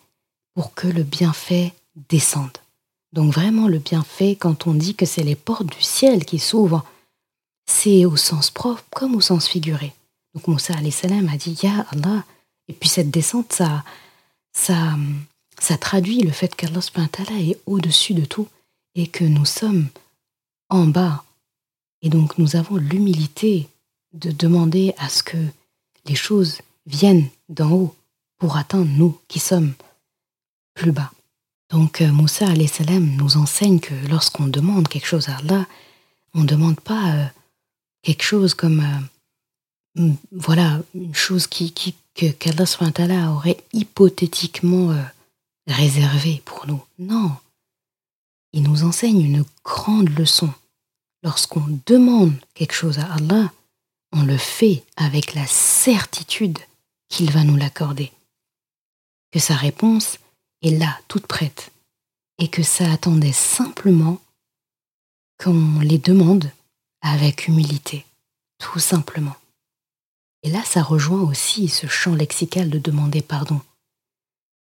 [0.54, 1.74] pour que le bienfait
[2.08, 2.61] descende.
[3.12, 6.84] Donc vraiment le bienfait, quand on dit que c'est les portes du ciel qui s'ouvrent,
[7.66, 9.92] c'est au sens propre comme au sens figuré.
[10.34, 12.24] Donc Moussa salam a dit Ya Allah,
[12.68, 13.84] et puis cette descente, ça,
[14.52, 14.96] ça,
[15.58, 16.80] ça traduit le fait qu'Allah
[17.38, 18.48] est au-dessus de tout
[18.94, 19.88] et que nous sommes
[20.70, 21.24] en bas.
[22.00, 23.68] Et donc nous avons l'humilité
[24.14, 25.38] de demander à ce que
[26.06, 27.94] les choses viennent d'en haut
[28.38, 29.74] pour atteindre nous qui sommes
[30.74, 31.12] plus bas.
[31.72, 35.66] Donc euh, Moussa salam nous enseigne que lorsqu'on demande quelque chose à Allah,
[36.34, 37.26] on ne demande pas euh,
[38.02, 38.84] quelque chose comme
[39.98, 44.94] euh, voilà une chose qui, qui qu'Allah aurait hypothétiquement
[45.66, 46.82] réservée pour nous.
[46.98, 47.34] Non,
[48.52, 50.52] il nous enseigne une grande leçon.
[51.22, 53.50] Lorsqu'on demande quelque chose à Allah,
[54.12, 56.58] on le fait avec la certitude
[57.08, 58.12] qu'il va nous l'accorder,
[59.30, 60.18] que sa réponse
[60.62, 61.72] est là, toute prête,
[62.38, 64.20] et que ça attendait simplement
[65.38, 66.50] qu'on les demande
[67.00, 68.04] avec humilité,
[68.58, 69.36] tout simplement.
[70.42, 73.60] Et là, ça rejoint aussi ce champ lexical de demander pardon.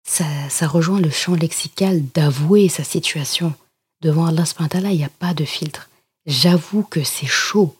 [0.06, 3.54] Ça, ça rejoint le champ lexical d'avouer sa situation.
[4.00, 4.44] Devant Allah
[4.90, 5.88] il n'y a pas de filtre.
[6.26, 7.76] J'avoue que c'est chaud.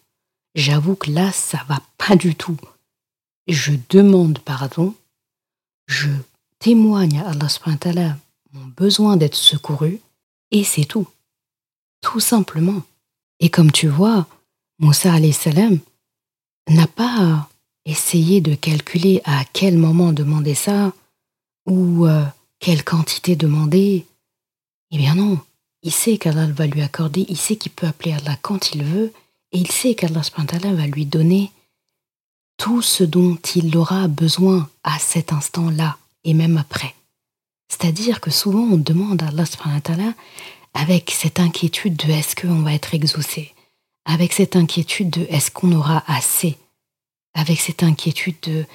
[0.55, 2.59] J'avoue que là, ça va pas du tout.
[3.49, 4.95] Je demande pardon.
[5.87, 6.09] Je
[6.63, 8.17] témoigne à Allah
[8.53, 10.01] mon besoin d'être secouru,
[10.53, 11.09] et c'est tout.
[12.01, 12.83] Tout simplement.
[13.41, 14.29] Et comme tu vois,
[14.79, 15.81] Moussa salam
[16.69, 17.49] n'a pas
[17.85, 20.93] essayé de calculer à quel moment demander ça,
[21.67, 22.25] ou euh,
[22.61, 24.07] quelle quantité demander.
[24.93, 25.41] Eh bien non,
[25.83, 29.13] il sait qu'Allah va lui accorder, il sait qu'il peut appeler Allah quand il veut,
[29.51, 31.51] et il sait qu'Allah va lui donner
[32.57, 36.95] tout ce dont il aura besoin à cet instant-là et même après.
[37.69, 39.45] C'est-à-dire que souvent on demande à Allah
[40.75, 43.53] avec cette inquiétude de est-ce qu'on va être exaucé,
[44.05, 46.57] avec cette inquiétude de est-ce qu'on aura assez,
[47.35, 48.67] avec cette inquiétude de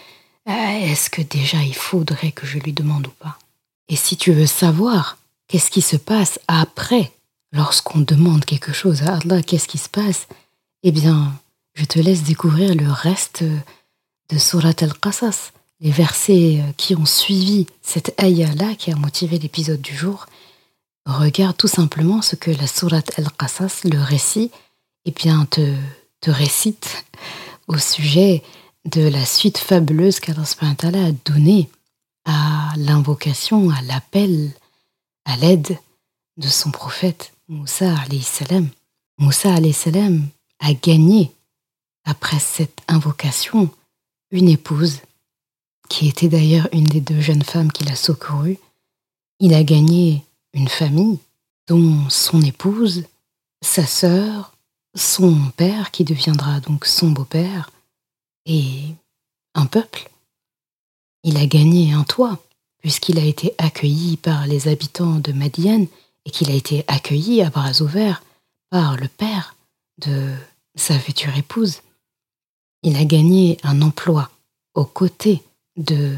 [0.45, 3.37] ah, est-ce que déjà il faudrait que je lui demande ou pas?
[3.89, 7.11] Et si tu veux savoir qu'est-ce qui se passe après,
[7.51, 10.27] lorsqu'on demande quelque chose à Allah, qu'est-ce qui se passe,
[10.83, 11.33] eh bien,
[11.75, 17.67] je te laisse découvrir le reste de Surat al-Qasas les versets euh, qui ont suivi
[17.81, 20.25] cette ayah-là qui a motivé l'épisode du jour,
[21.05, 24.51] regarde tout simplement ce que la sourate Al-Qasas, le récit,
[25.05, 25.73] eh bien, te,
[26.19, 27.05] te récite
[27.67, 28.43] au sujet
[28.85, 31.69] de la suite fabuleuse qu'Allah a donnée
[32.25, 34.51] à l'invocation, à l'appel,
[35.25, 35.77] à l'aide
[36.37, 38.69] de son prophète Moussa salam.
[39.17, 40.27] Moussa salam
[40.59, 41.31] a gagné,
[42.05, 43.69] après cette invocation,
[44.31, 44.99] une épouse,
[45.89, 48.59] qui était d'ailleurs une des deux jeunes femmes qu'il a secourues.
[49.39, 50.23] Il a gagné
[50.53, 51.19] une famille,
[51.67, 53.05] dont son épouse,
[53.61, 54.53] sa sœur,
[54.95, 57.69] son père, qui deviendra donc son beau-père,
[58.45, 58.81] et
[59.53, 60.09] un peuple.
[61.23, 62.39] Il a gagné un toit,
[62.79, 65.87] puisqu'il a été accueilli par les habitants de Madiane
[66.25, 68.23] et qu'il a été accueilli à bras ouverts
[68.69, 69.55] par le père
[69.99, 70.33] de
[70.75, 71.81] sa future épouse.
[72.83, 74.29] Il a gagné un emploi
[74.73, 75.43] aux côtés
[75.77, 76.15] de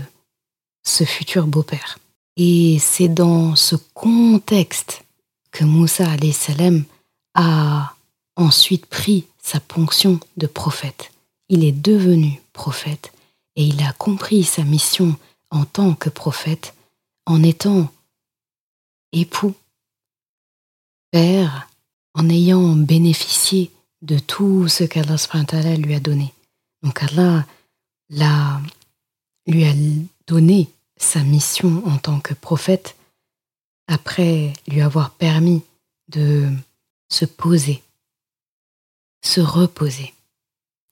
[0.83, 1.99] ce futur beau-père.
[2.37, 5.03] Et c'est dans ce contexte
[5.51, 6.85] que Moussa salam
[7.35, 7.93] a
[8.35, 11.11] ensuite pris sa ponction de prophète.
[11.49, 13.11] Il est devenu prophète
[13.55, 15.17] et il a compris sa mission
[15.51, 16.73] en tant que prophète
[17.25, 17.91] en étant
[19.11, 19.53] époux,
[21.11, 21.67] père,
[22.13, 25.17] en ayant bénéficié de tout ce qu'Allah
[25.77, 26.33] lui a donné.
[26.83, 27.45] Donc Allah
[29.49, 29.73] lui a
[30.27, 32.95] donné sa mission en tant que prophète
[33.87, 35.63] après lui avoir permis
[36.09, 36.49] de
[37.09, 37.81] se poser,
[39.21, 40.13] se reposer,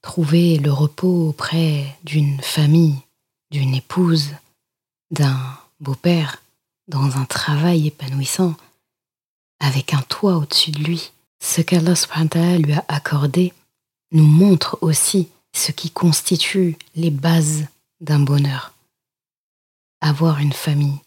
[0.02, 2.96] trouver le repos auprès d'une famille,
[3.52, 4.32] d'une épouse,
[5.12, 5.38] d'un
[5.80, 6.42] beau-père,
[6.88, 8.56] dans un travail épanouissant,
[9.60, 11.12] avec un toit au-dessus de lui.
[11.40, 11.94] Ce qu'Allah
[12.58, 13.54] lui a accordé
[14.12, 17.66] nous montre aussi ce qui constitue les bases
[18.02, 18.74] d'un bonheur.
[20.02, 21.00] Avoir une famille,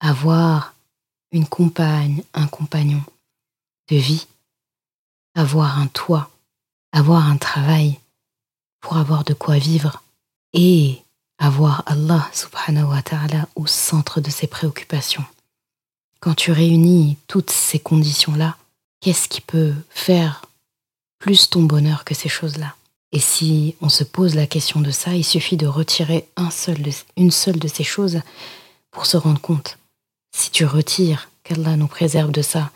[0.00, 0.74] avoir
[1.32, 3.02] une compagne, un compagnon
[3.88, 4.26] de vie,
[5.34, 6.30] avoir un toit,
[6.92, 7.98] avoir un travail
[8.80, 10.02] pour avoir de quoi vivre
[10.52, 11.02] et
[11.38, 15.24] avoir Allah subhanahu wa ta'ala au centre de ses préoccupations.
[16.20, 18.56] Quand tu réunis toutes ces conditions-là,
[19.00, 20.44] qu'est-ce qui peut faire
[21.18, 22.74] plus ton bonheur que ces choses-là?
[23.12, 26.28] Et si on se pose la question de ça, il suffit de retirer
[27.16, 28.20] une seule de ces choses
[28.90, 29.78] pour se rendre compte.
[30.32, 32.70] Si tu retires, qu'Allah nous préserve de ça,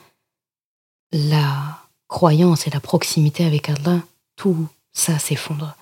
[1.13, 4.01] la croyance et la proximité avec Allah,
[4.37, 5.77] tout ça s'effondre.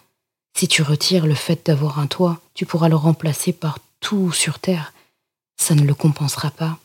[0.54, 4.58] Si tu retires le fait d'avoir un toit, tu pourras le remplacer par tout sur
[4.58, 4.92] terre.
[5.56, 6.78] Ça ne le compensera pas.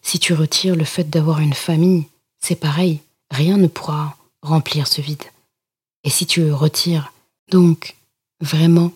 [0.00, 2.06] Si tu retires le fait d'avoir une famille,
[2.40, 5.24] c'est pareil, rien ne pourra remplir ce vide.
[6.06, 7.12] Et si tu retires
[7.50, 7.96] donc
[8.40, 8.92] vraiment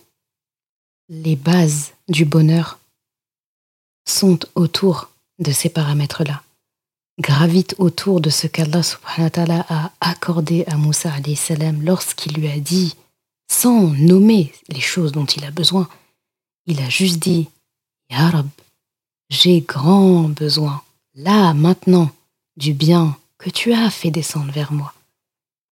[1.08, 2.78] les bases du bonheur
[4.06, 6.42] sont autour de ces paramètres-là,
[7.20, 11.10] gravitent autour de ce qu'Allah subhanahu wa ta'ala a accordé à Moussa
[11.82, 12.94] lorsqu'il lui a dit
[13.50, 15.88] sans nommer les choses dont il a besoin.
[16.66, 17.48] Il a juste dit
[18.08, 18.48] Ya Rab,
[19.30, 20.80] j'ai grand besoin,
[21.14, 22.10] là, maintenant,
[22.56, 24.94] du bien que tu as fait descendre vers moi.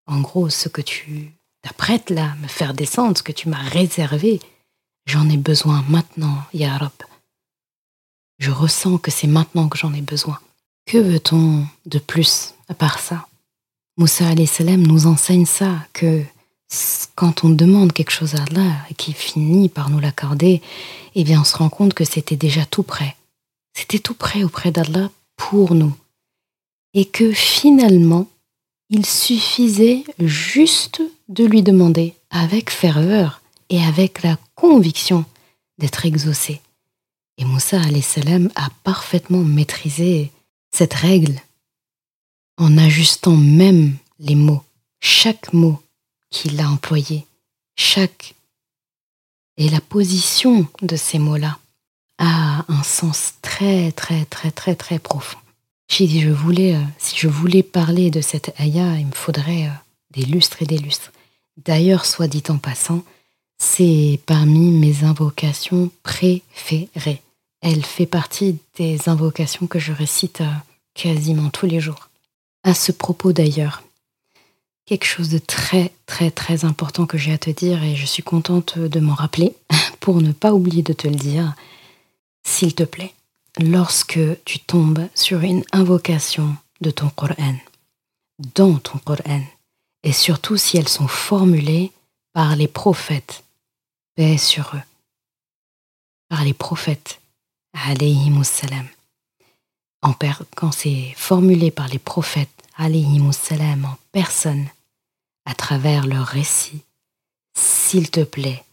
[0.08, 4.40] En gros, ce que tu t'apprêtes là, me faire descendre, ce que tu m'as réservé,
[5.06, 6.78] j'en ai besoin maintenant, Ya.
[8.38, 10.38] Je ressens que c'est maintenant que j'en ai besoin.
[10.86, 13.26] Que veut-on de plus à part ça?
[13.98, 16.24] Moussa salam nous enseigne ça, que
[17.14, 20.62] quand on demande quelque chose à Allah et qu'il finit par nous l'accorder,
[21.14, 23.16] eh bien on se rend compte que c'était déjà tout prêt.
[23.74, 25.94] C'était tout prêt auprès d'Allah pour nous.
[26.94, 28.28] Et que finalement,
[28.90, 35.24] il suffisait juste de lui demander avec ferveur et avec la conviction
[35.78, 36.60] d'être exaucé.
[37.36, 40.30] Et Moussa salam a parfaitement maîtrisé
[40.72, 41.40] cette règle
[42.56, 44.64] en ajustant même les mots,
[45.00, 45.80] chaque mot
[46.30, 47.26] qu'il a employé,
[47.76, 48.34] chaque
[49.56, 51.58] et la position de ces mots-là
[52.18, 55.38] a un sens très très très très très profond.
[55.88, 59.66] J'ai dit je voulais euh, si je voulais parler de cette aya, il me faudrait
[59.66, 59.72] euh,
[60.10, 61.12] des lustres et des lustres.
[61.64, 63.02] D'ailleurs, soit dit en passant,
[63.58, 67.22] c'est parmi mes invocations préférées.
[67.62, 70.52] Elle fait partie des invocations que je récite euh,
[70.94, 72.10] quasiment tous les jours.
[72.64, 73.82] À ce propos d'ailleurs,
[74.84, 78.22] quelque chose de très très très important que j'ai à te dire et je suis
[78.22, 79.54] contente de m'en rappeler
[80.00, 81.54] pour ne pas oublier de te le dire.
[82.46, 83.14] S'il te plaît,
[83.58, 87.56] lorsque tu tombes sur une invocation de ton Coran,
[88.54, 89.42] dans ton Coran,
[90.02, 91.92] et surtout si elles sont formulées
[92.32, 93.44] par les prophètes,
[94.14, 94.82] paix sur eux,
[96.28, 97.20] par les prophètes,
[97.74, 98.88] salam,
[100.56, 102.50] quand c'est formulé par les prophètes,
[103.32, 104.68] salam, en personne,
[105.44, 106.82] à travers leur récit,
[107.54, 108.64] s'il te plaît,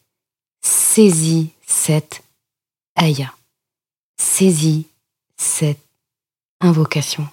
[0.61, 2.23] saisis cette
[2.99, 3.34] ayah,
[4.25, 4.87] saisis
[5.37, 5.79] cette
[6.59, 7.27] invocation,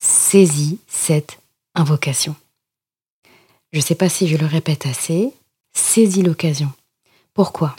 [0.00, 1.38] saisis cette
[1.74, 2.34] invocation.
[3.72, 5.32] Je ne sais pas si je le répète assez,
[5.72, 6.72] saisis l'occasion.
[7.34, 7.76] Pourquoi?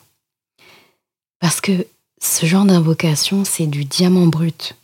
[1.39, 1.85] Parce que
[2.21, 4.75] ce genre d'invocation, c'est du diamant brut.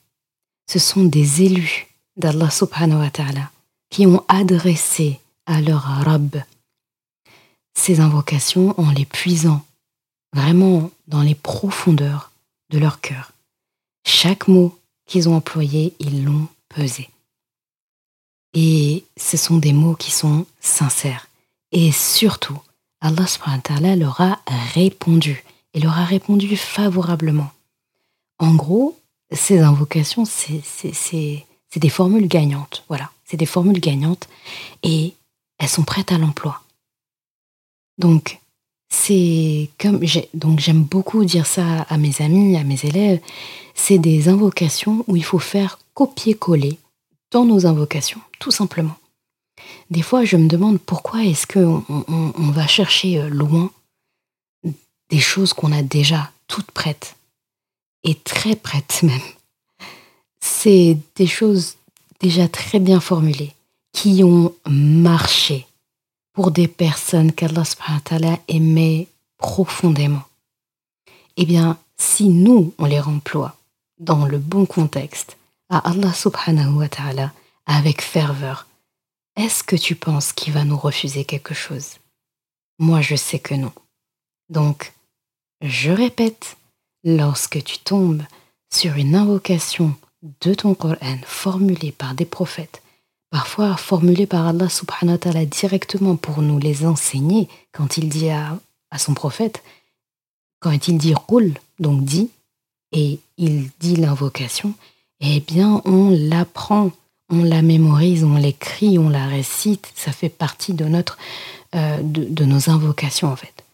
[0.70, 1.88] Ce sont des élus
[2.18, 3.52] d'Allah subhanahu wa ta'ala
[3.90, 6.44] qui ont adressé à leur Rabb
[7.74, 9.66] ces invocations en les puisant
[10.34, 12.32] vraiment dans les profondeurs
[12.70, 13.35] de leur cœur.
[14.06, 17.10] Chaque mot qu'ils ont employé, ils l'ont pesé.
[18.54, 21.28] Et ce sont des mots qui sont sincères.
[21.72, 22.58] Et surtout,
[23.02, 24.40] Allah subhanahu leur a
[24.74, 25.44] répondu
[25.74, 27.52] et leur a répondu favorablement.
[28.40, 28.98] En gros,
[29.32, 30.62] ces invocations, c'est
[31.76, 32.86] des formules gagnantes.
[32.88, 34.30] Voilà, c'est des formules gagnantes
[34.84, 35.14] et
[35.58, 36.62] elles sont prêtes à l'emploi.
[37.98, 38.40] Donc,
[38.90, 40.00] c'est comme
[40.34, 43.20] donc j'aime beaucoup dire ça à mes amis, à mes élèves,
[43.74, 46.78] c'est des invocations où il faut faire copier-coller
[47.32, 48.96] dans nos invocations, tout simplement.
[49.90, 53.72] Des fois, je me demande pourquoi est-ce qu'on on va chercher euh, loin
[55.10, 57.16] des choses qu'on a déjà toutes prêtes,
[58.04, 59.20] et très prêtes même.
[60.40, 61.76] C'est des choses
[62.20, 63.54] déjà très bien formulées,
[63.94, 65.66] qui ont marché
[66.36, 67.64] pour des personnes qu'Allah
[68.50, 69.08] aimait
[69.38, 70.24] profondément.
[71.38, 73.56] Eh bien, si nous, on les remploie
[74.00, 75.38] dans le bon contexte,
[75.70, 77.32] à Allah subhanahu wa ta'ala,
[77.66, 78.68] avec ferveur,
[79.38, 81.96] est-ce que tu penses qu'il va nous refuser quelque chose?
[82.80, 83.72] Moi, je sais que non.
[84.50, 84.94] Donc,
[85.62, 86.58] je répète,
[87.06, 88.24] lorsque tu tombes
[88.72, 89.96] sur une invocation
[90.42, 92.82] de ton Coran formulée par des prophètes,
[93.36, 98.30] parfois formulée par Allah subhanahu wa ta'ala directement pour nous les enseigner, quand il dit
[98.30, 98.58] à,
[98.98, 99.62] son prophète,
[100.62, 102.30] quand il dit roule, donc dit,
[102.94, 104.74] et il dit l'invocation,
[105.20, 106.92] eh bien on l'apprend,
[107.28, 111.18] on la mémorise, on l'écrit, on la récite, ça fait partie de, notre,
[111.76, 113.66] euh, de nos invocations en fait.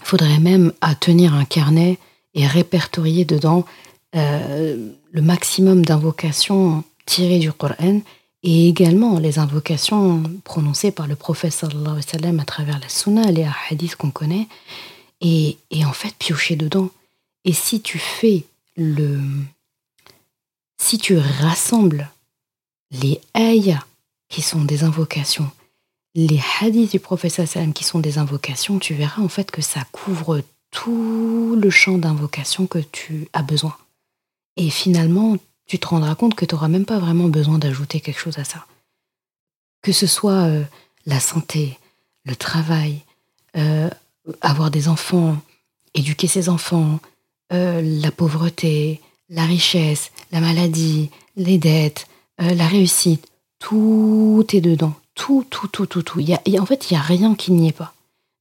[0.00, 2.00] Il faudrait même à tenir un carnet
[2.34, 3.64] et répertorier dedans
[4.16, 8.00] euh, le maximum d'invocations tirées du Coran
[8.42, 13.46] et également les invocations prononcées par le prophète sallallahu sallam à travers la sunna, les
[13.68, 14.48] hadiths qu'on connaît,
[15.20, 16.90] et, et, en fait piocher dedans.
[17.44, 18.44] Et si tu fais
[18.76, 19.20] le...
[20.80, 22.10] Si tu rassembles
[22.90, 23.84] les ayahs
[24.30, 25.50] qui sont des invocations
[26.14, 29.84] les hadiths du prophète sallam qui sont des invocations, tu verras en fait que ça
[29.92, 33.76] couvre tout le champ d'invocation que tu as besoin.
[34.56, 35.36] Et finalement,
[35.70, 38.44] tu te rendras compte que tu n'auras même pas vraiment besoin d'ajouter quelque chose à
[38.44, 38.66] ça.
[39.82, 40.64] Que ce soit euh,
[41.06, 41.78] la santé,
[42.24, 43.02] le travail,
[43.56, 43.88] euh,
[44.40, 45.36] avoir des enfants,
[45.94, 46.98] éduquer ses enfants,
[47.52, 52.08] euh, la pauvreté, la richesse, la maladie, les dettes,
[52.38, 53.28] la réussite,
[53.60, 56.18] tout est dedans tout, tout, tout, tout, tout.
[56.20, 57.92] Y en fait, il n'y a rien qui n'y est pas.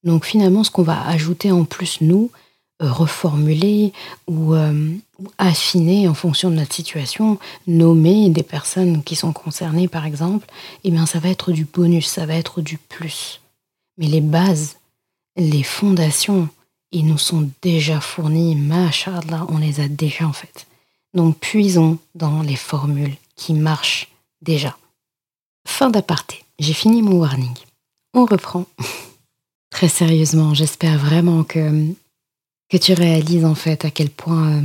[0.05, 2.31] Donc finalement, ce qu'on va ajouter en plus, nous,
[2.79, 3.91] reformuler
[4.27, 4.55] ou,
[5.37, 10.47] affiner en fonction de notre situation, nommer des personnes qui sont concernées, par exemple,
[10.83, 13.41] eh bien, ça va être du bonus, ça va être du plus.
[13.97, 14.77] Mais les bases,
[15.35, 16.49] les fondations,
[16.91, 20.67] ils nous sont déjà fournis, machallah, on les a déjà en fait.
[21.13, 24.09] Donc puisons dans les formules qui marchent
[24.41, 24.77] déjà.
[25.67, 26.43] Fin d'aparté.
[26.59, 27.55] J'ai fini mon warning.
[28.13, 28.65] On reprend.
[29.69, 31.93] Très sérieusement, j'espère vraiment que,
[32.69, 34.61] que tu réalises en fait à quel point euh,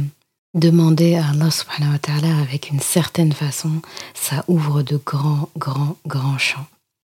[0.54, 3.82] demander à Allah subhanahu wa ta'ala avec une certaine façon,
[4.14, 6.66] ça ouvre de grands, grands, grands champs.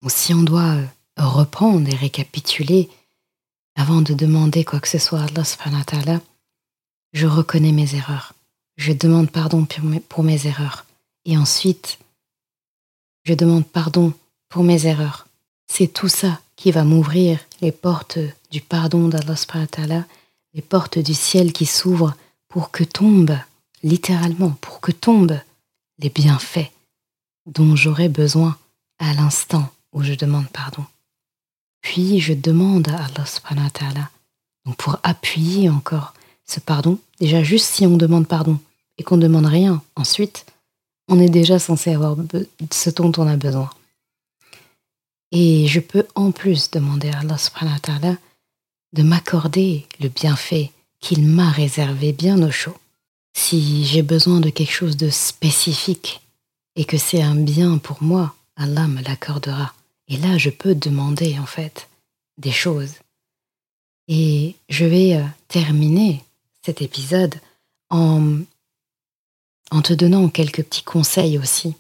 [0.08, 2.90] si on doit euh, reprendre et récapituler
[3.76, 6.22] avant de demander quoi que ce soit à Allah subhanahu wa ta'ala,
[7.14, 8.34] je reconnais mes erreurs.
[8.78, 10.86] Je demande pardon pour mes, pour mes erreurs.
[11.26, 12.00] Et ensuite,
[13.24, 14.14] je demande pardon
[14.50, 15.28] pour mes erreurs.
[15.68, 18.20] C'est tout ça qui va m'ouvrir les portes
[18.52, 20.06] du pardon d'Allah
[20.54, 22.16] les portes du ciel qui s'ouvrent
[22.56, 23.38] pour que tombent,
[23.84, 25.42] littéralement, pour que tombent
[26.00, 26.72] les bienfaits
[27.46, 28.58] dont j'aurai besoin
[28.98, 30.86] à l'instant où je demande pardon.
[31.82, 34.10] Puis je demande à Allah
[34.66, 36.14] donc pour appuyer encore
[36.46, 38.58] ce pardon, déjà juste si on demande pardon
[38.98, 40.46] et qu'on ne demande rien ensuite,
[41.10, 42.16] on est déjà censé avoir
[42.72, 43.70] ce dont on a besoin.
[45.34, 48.18] Et je peux en plus demander à Allah subhanahu wa ta'ala
[48.94, 50.72] de m'accorder le bienfait
[51.06, 52.76] qu'il m'a réservé bien au chaud.
[53.38, 56.22] Si j'ai besoin de quelque chose de spécifique
[56.76, 59.76] et que c'est un bien pour moi, Allah me l'accordera.
[60.08, 61.90] Et là, je peux demander en fait
[62.40, 62.94] des choses.
[64.08, 66.24] Et je vais euh, terminer
[66.66, 67.36] cet épisode
[67.92, 68.40] en,
[69.70, 71.76] en te donnant quelques petits conseils aussi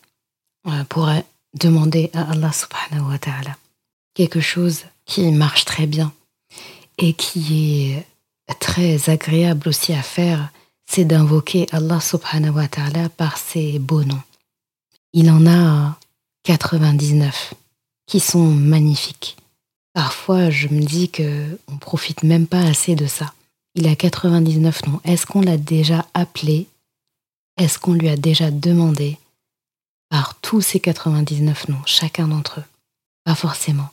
[0.67, 1.19] euh, pour euh,
[1.55, 3.57] demander à Allah subhanahu wa ta'ala
[4.13, 6.13] quelque chose qui marche très bien
[6.99, 8.05] et qui est
[8.53, 10.49] très agréable aussi à faire,
[10.85, 14.21] c'est d'invoquer Allah subhanahu wa ta'ala par ses beaux noms.
[15.13, 15.97] Il en a
[16.43, 17.53] 99
[18.05, 19.37] qui sont magnifiques.
[19.93, 23.33] Parfois, je me dis que on profite même pas assez de ça.
[23.75, 25.01] Il a 99 noms.
[25.03, 26.67] Est-ce qu'on l'a déjà appelé?
[27.57, 29.17] Est-ce qu'on lui a déjà demandé?
[30.09, 32.65] Par tous ces 99 noms, chacun d'entre eux
[33.23, 33.89] Pas forcément.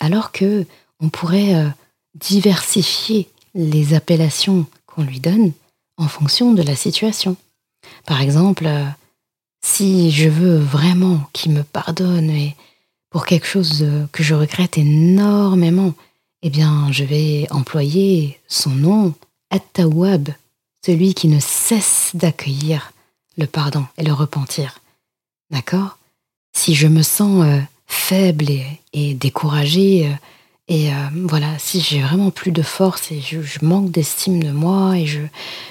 [0.00, 0.66] Alors que
[1.00, 1.68] on pourrait euh,
[2.14, 5.52] diversifier les appellations qu'on lui donne
[5.96, 7.36] en fonction de la situation.
[8.06, 8.84] Par exemple, euh,
[9.64, 12.32] si je veux vraiment qu'il me pardonne
[13.10, 15.94] pour quelque chose euh, que je regrette énormément,
[16.42, 19.14] eh bien, je vais employer son nom,
[19.50, 20.30] At-Tawwab,
[20.84, 22.92] celui qui ne cesse d'accueillir
[23.36, 24.80] le pardon et le repentir.
[25.50, 25.98] D'accord?
[26.52, 30.12] Si je me sens euh, faible et, et découragée,
[30.66, 34.96] et euh, voilà, si j'ai vraiment plus de force et je, manque d'estime de moi
[34.96, 35.06] et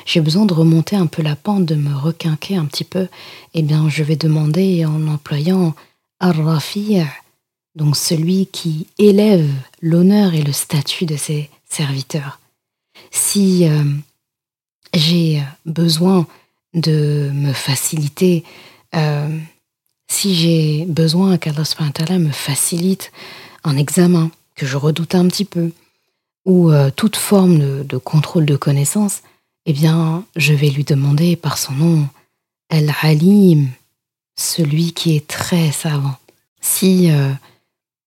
[0.06, 3.08] j'ai besoin de remonter un peu la pente, de me requinquer un petit peu,
[3.56, 5.74] eh bien, je vais demander en employant
[6.20, 7.02] Ar-Rafi',
[7.76, 9.50] donc celui qui élève
[9.82, 12.40] l'honneur et le statut de ses serviteurs.
[13.10, 13.84] Si euh,
[14.94, 16.28] j'ai besoin
[16.76, 18.44] de me faciliter,
[18.94, 19.40] euh,
[20.08, 23.12] si j'ai besoin qu'Allah me facilite
[23.64, 25.72] un examen que je redoute un petit peu,
[26.46, 29.22] ou euh, toute forme de, contrôle de connaissance,
[29.66, 32.08] eh bien, je vais lui demander par son nom,
[32.70, 33.70] El-Halim,
[34.36, 36.16] celui qui est très savant.
[36.60, 37.32] Si euh,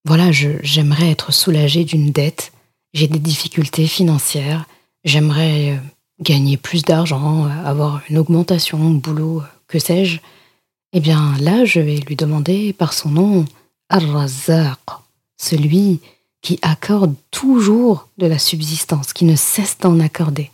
[0.05, 2.53] voilà, j'aimerais être soulagée d'une dette,
[2.92, 4.66] j'ai des difficultés financières,
[5.05, 5.76] j'aimerais euh,
[6.20, 10.18] gagner plus d'argent, avoir une augmentation au boulot, que sais-je,
[10.92, 13.44] eh bien là, je vais lui demander par son nom
[13.88, 14.78] Ar-Razzaq,
[15.36, 16.01] celui
[16.47, 20.53] qui accorde toujours de la subsistance, qui ne cesse d'en accorder.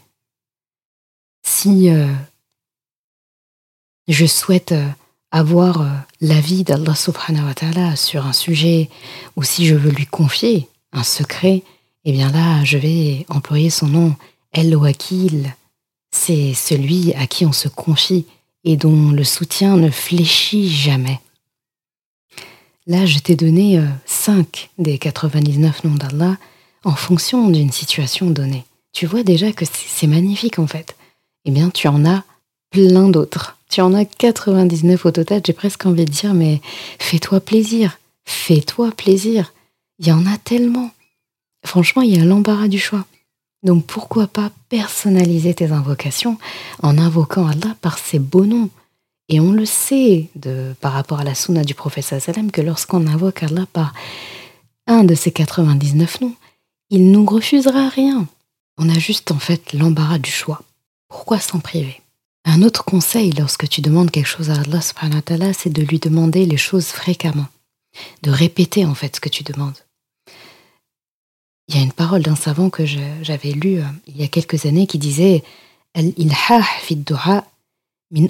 [1.43, 2.11] Si euh,
[4.09, 4.89] je souhaite euh,
[5.33, 5.91] avoir euh,
[6.23, 8.89] l'avis d'Allah subhanahu wa ta'ala sur un sujet,
[9.37, 11.63] ou si je veux lui confier un secret,
[12.07, 14.17] eh bien là, je vais employer son nom,
[14.53, 15.55] El Wakil.
[16.11, 18.25] C'est celui à qui on se confie
[18.65, 21.21] et dont le soutien ne fléchit jamais.
[22.87, 26.37] Là, je t'ai donné euh, 5 des 99 noms d'Allah
[26.85, 28.65] en fonction d'une situation donnée.
[28.93, 30.97] Tu vois déjà que c'est magnifique en fait.
[31.45, 32.25] Eh bien, tu en as
[32.71, 33.57] plein d'autres.
[33.71, 36.61] Tu en as 99 au total, j'ai presque envie de dire, mais
[36.99, 37.99] fais-toi plaisir.
[38.25, 39.53] Fais-toi plaisir.
[39.99, 40.91] Il y en a tellement.
[41.65, 43.07] Franchement, il y a l'embarras du choix.
[43.63, 46.37] Donc pourquoi pas personnaliser tes invocations
[46.83, 48.71] en invoquant Allah par ses beaux noms?
[49.29, 53.07] Et on le sait de, par rapport à la sunna du prophète sallam que lorsqu'on
[53.07, 53.95] invoque Allah par
[54.87, 56.35] un de ces 99 noms,
[56.91, 58.27] il nous refusera rien.
[58.79, 60.63] On a juste en fait l'embarras du choix.
[61.09, 62.01] Pourquoi s'en priver?
[62.45, 66.57] Un autre conseil lorsque tu demandes quelque chose à Allah c'est de lui demander les
[66.57, 67.47] choses fréquemment.
[68.23, 69.79] De répéter en fait ce que tu demandes.
[71.69, 74.67] Il y a une parole d'un savant que j'avais lu euh, il y a quelques
[74.67, 75.43] années qui disait
[75.95, 77.47] Al-ilhah du'a
[78.13, 78.27] min.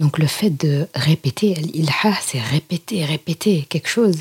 [0.00, 4.18] Donc le fait de répéter, Al-ilhah, c'est répéter, répéter quelque chose.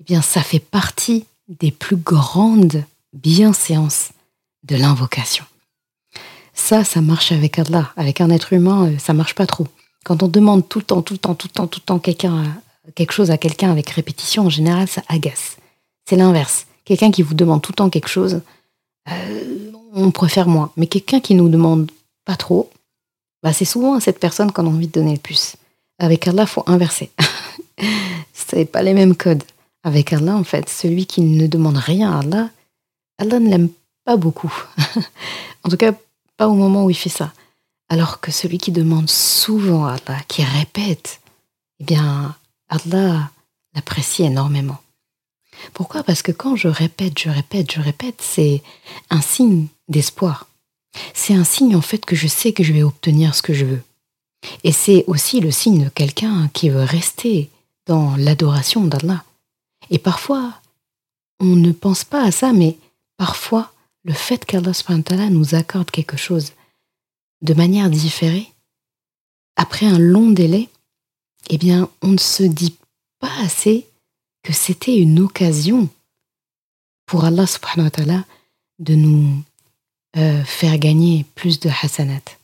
[0.00, 4.10] Eh bien, ça fait partie des plus grandes bienséances
[4.64, 5.44] de l'invocation.
[6.54, 7.92] Ça, ça marche avec Allah.
[7.96, 9.66] Avec un être humain, euh, ça marche pas trop.
[10.04, 11.98] Quand on demande tout le temps, tout le temps, tout le temps, tout le temps
[11.98, 12.44] quelqu'un,
[12.94, 15.56] quelque chose à quelqu'un avec répétition, en général, ça agace.
[16.08, 16.66] C'est l'inverse.
[16.84, 18.40] Quelqu'un qui vous demande tout le temps quelque chose,
[19.10, 20.72] euh, on préfère moins.
[20.76, 21.90] Mais quelqu'un qui nous demande
[22.28, 22.70] pas trop,
[23.42, 25.56] bah, c'est souvent à cette personne qu'on a envie de donner le plus.
[25.98, 27.10] Avec Allah, faut inverser.
[28.34, 29.44] c'est pas les mêmes codes.
[29.82, 32.50] Avec Allah, en fait, celui qui ne demande rien à Allah,
[33.16, 33.70] Allah ne l'aime
[34.04, 34.52] pas beaucoup.
[35.64, 35.92] en tout cas,
[36.36, 37.32] pas au moment où il fait ça.
[37.88, 41.22] Alors que celui qui demande souvent à Allah, qui répète,
[41.80, 42.36] eh bien,
[42.68, 43.30] Allah
[43.74, 44.76] l'apprécie énormément.
[45.72, 46.02] Pourquoi?
[46.02, 48.62] Parce que quand je répète, je répète, je répète, c'est
[49.08, 50.46] un signe d'espoir.
[51.14, 53.64] C'est un signe en fait que je sais que je vais obtenir ce que je
[53.64, 53.82] veux.
[54.64, 57.50] Et c'est aussi le signe de quelqu'un qui veut rester
[57.86, 59.24] dans l'adoration d'Allah.
[59.90, 60.54] Et parfois,
[61.40, 62.76] on ne pense pas à ça, mais
[63.16, 63.72] parfois,
[64.04, 64.72] le fait qu'Allah
[65.30, 66.52] nous accorde quelque chose,
[67.42, 68.52] de manière différée,
[69.56, 70.68] après un long délai,
[71.50, 72.76] eh bien, on ne se dit
[73.18, 73.86] pas assez
[74.42, 75.88] que c'était une occasion
[77.06, 78.24] pour Allah subhanahu wa ta'ala
[78.78, 79.42] de nous
[80.18, 82.36] euh, faire gagner plus de hasanat.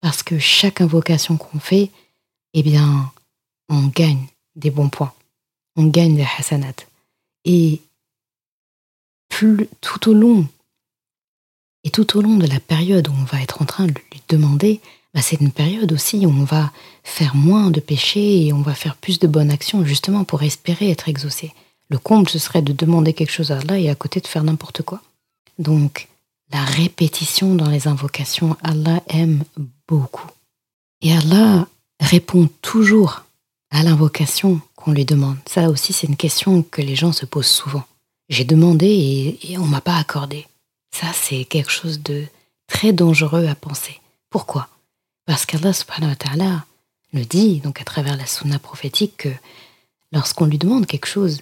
[0.00, 1.90] Parce que chaque invocation qu'on fait,
[2.52, 3.12] eh bien,
[3.68, 4.26] on gagne
[4.56, 5.12] des bons points.
[5.76, 6.74] On gagne des hasanat.
[7.44, 7.80] Et
[9.28, 10.46] plus, tout au long,
[11.84, 14.20] et tout au long de la période où on va être en train de lui
[14.28, 14.80] demander,
[15.14, 16.72] bah, c'est une période aussi où on va
[17.04, 20.90] faire moins de péchés et on va faire plus de bonnes actions justement pour espérer
[20.90, 21.54] être exaucé.
[21.88, 24.42] Le comble, ce serait de demander quelque chose à Allah et à côté de faire
[24.42, 25.00] n'importe quoi.
[25.58, 26.08] Donc,
[26.52, 29.44] la répétition dans les invocations, Allah aime
[29.88, 30.26] beaucoup.
[31.02, 31.66] Et Allah
[32.00, 33.24] répond toujours
[33.70, 35.38] à l'invocation qu'on lui demande.
[35.46, 37.84] Ça aussi, c'est une question que les gens se posent souvent.
[38.28, 40.46] J'ai demandé et, et on m'a pas accordé.
[40.94, 42.24] Ça, c'est quelque chose de
[42.66, 44.00] très dangereux à penser.
[44.30, 44.68] Pourquoi?
[45.26, 46.64] Parce qu'Allah subhanahu wa ta'ala
[47.12, 49.28] le dit, donc à travers la sunna prophétique, que
[50.12, 51.40] lorsqu'on lui demande quelque chose,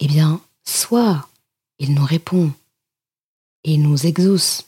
[0.00, 1.28] eh bien, soit
[1.78, 2.52] il nous répond
[3.64, 4.64] et nous exauce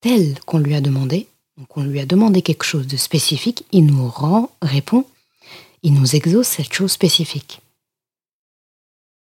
[0.00, 3.86] tel qu'on lui a demandé, donc on lui a demandé quelque chose de spécifique, il
[3.86, 5.04] nous rend, répond,
[5.82, 7.60] il nous exauce cette chose spécifique.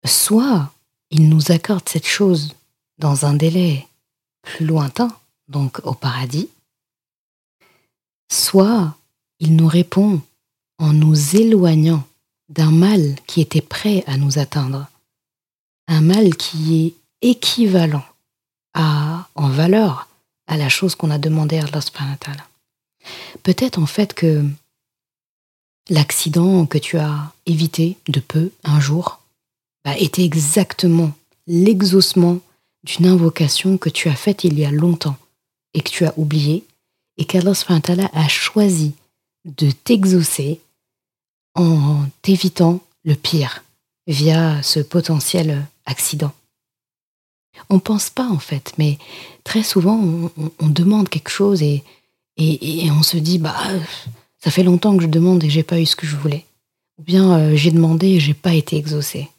[0.05, 0.71] Soit
[1.11, 2.55] il nous accorde cette chose
[2.97, 3.87] dans un délai
[4.41, 5.09] plus lointain,
[5.47, 6.49] donc au paradis,
[8.31, 8.95] soit
[9.39, 10.21] il nous répond
[10.77, 12.03] en nous éloignant
[12.47, 14.87] d'un mal qui était prêt à nous atteindre,
[15.87, 18.03] un mal qui est équivalent
[19.35, 20.07] en valeur
[20.47, 22.17] à la chose qu'on a demandé à Allah subhanahu
[23.43, 24.45] Peut-être en fait que
[25.89, 29.21] l'accident que tu as évité de peu un jour
[29.85, 31.11] bah, était exactement
[31.47, 32.39] l'exaucement
[32.83, 35.17] d'une invocation que tu as faite il y a longtemps
[35.73, 36.65] et que tu as oublié
[37.17, 37.53] et qu'Allah
[38.13, 38.93] a choisi
[39.45, 40.61] de t'exaucer
[41.55, 43.63] en t'évitant le pire
[44.07, 46.31] via ce potentiel accident.
[47.69, 48.97] On pense pas en fait, mais
[49.43, 49.99] très souvent
[50.59, 51.83] on, demande quelque chose et,
[52.37, 53.55] et, on se dit bah
[54.39, 56.45] ça fait longtemps que je demande et j'ai pas eu ce que je voulais.
[56.97, 59.29] Ou bien euh, j'ai demandé et j'ai pas été exaucé.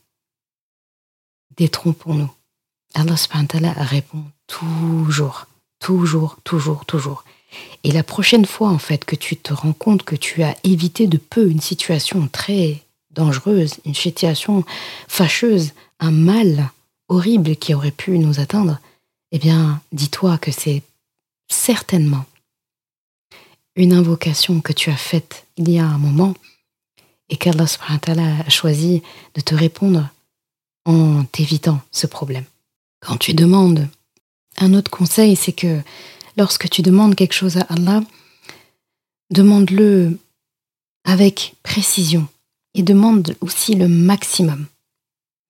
[1.56, 2.30] Détrompons-nous.
[2.94, 5.46] Allah subhanahu répond toujours,
[5.78, 7.24] toujours, toujours, toujours.
[7.84, 11.06] Et la prochaine fois, en fait, que tu te rends compte que tu as évité
[11.06, 14.64] de peu une situation très dangereuse, une situation
[15.08, 16.70] fâcheuse, un mal
[17.10, 18.78] horrible qui aurait pu nous atteindre,
[19.32, 20.82] eh bien, dis-toi que c'est
[21.48, 22.24] certainement
[23.76, 26.34] une invocation que tu as faite il y a un moment
[27.28, 29.02] et qu'Allah a choisi
[29.34, 30.08] de te répondre
[30.84, 32.44] en t'évitant ce problème.
[33.00, 33.88] Quand tu demandes,
[34.56, 35.80] un autre conseil, c'est que
[36.36, 38.02] lorsque tu demandes quelque chose à Allah,
[39.30, 40.18] demande-le
[41.04, 42.26] avec précision
[42.74, 44.66] et demande aussi le maximum.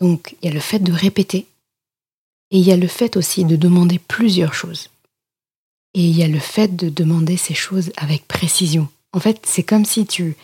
[0.00, 1.46] Donc il y a le fait de répéter
[2.50, 4.88] et il y a le fait aussi de demander plusieurs choses.
[5.94, 8.88] Et il y a le fait de demander ces choses avec précision.
[9.12, 10.36] En fait, c'est comme si tu,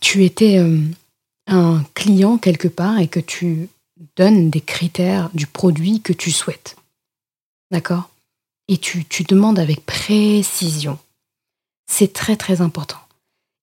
[0.00, 0.80] tu étais euh,
[1.46, 3.68] un client quelque part et que tu
[4.16, 6.76] donne des critères du produit que tu souhaites.
[7.70, 8.10] D'accord?
[8.68, 10.98] Et tu, tu demandes avec précision.
[11.88, 13.00] C'est très très important.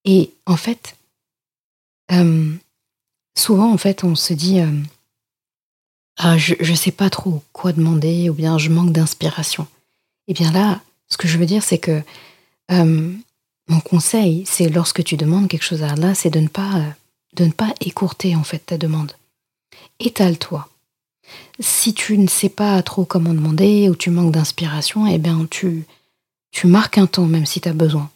[0.06, 0.96] Et en fait,
[2.12, 2.54] euh,
[3.38, 4.72] souvent en fait, on se dit euh,
[6.18, 9.68] ah, je ne sais pas trop quoi demander ou bien je manque d'inspiration.
[10.28, 12.02] Eh bien là, ce que je veux dire, c'est que
[12.72, 13.14] euh,
[13.68, 16.82] mon conseil, c'est lorsque tu demandes quelque chose à Allah, c'est de ne pas
[17.36, 19.14] de ne pas écourter en fait ta demande
[20.00, 20.70] étale-toi.
[21.60, 25.86] Si tu ne sais pas trop comment demander ou tu manques d'inspiration, eh bien tu,
[26.52, 28.10] tu marques un temps même si tu as besoin.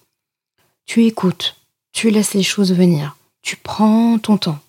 [0.85, 1.55] Tu écoutes,
[1.93, 4.59] tu laisses les choses venir, tu prends ton temps.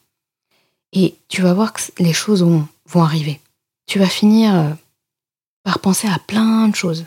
[0.92, 3.40] Et tu vas voir que les choses vont, vont arriver.
[3.86, 4.72] Tu vas finir euh,
[5.62, 7.06] par penser à plein de choses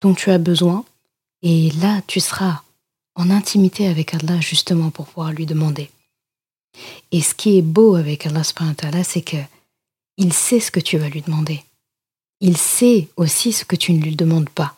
[0.00, 0.84] dont tu as besoin.
[1.42, 2.62] Et là, tu seras
[3.14, 5.90] en intimité avec Allah justement pour pouvoir lui demander.
[7.10, 8.44] Et ce qui est beau avec Allah
[9.04, 9.36] c'est que
[10.16, 11.64] il sait ce que tu vas lui demander.
[12.40, 14.74] Il sait aussi ce que tu ne lui demandes pas.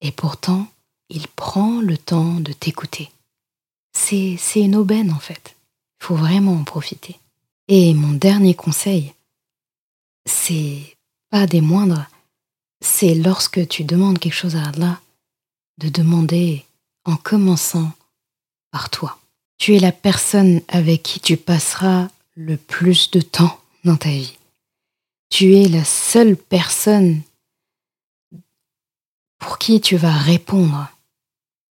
[0.00, 0.66] Et pourtant,
[1.08, 3.10] il prend le temps de t'écouter.
[3.92, 5.56] C'est, c'est une aubaine en fait.
[6.00, 7.16] Il faut vraiment en profiter.
[7.68, 9.14] Et mon dernier conseil,
[10.26, 10.96] c'est
[11.30, 12.06] pas des moindres,
[12.80, 15.00] c'est lorsque tu demandes quelque chose à Allah,
[15.78, 16.64] de demander
[17.04, 17.90] en commençant
[18.70, 19.18] par toi.
[19.56, 24.36] Tu es la personne avec qui tu passeras le plus de temps dans ta vie.
[25.30, 27.22] Tu es la seule personne
[29.38, 30.88] pour qui tu vas répondre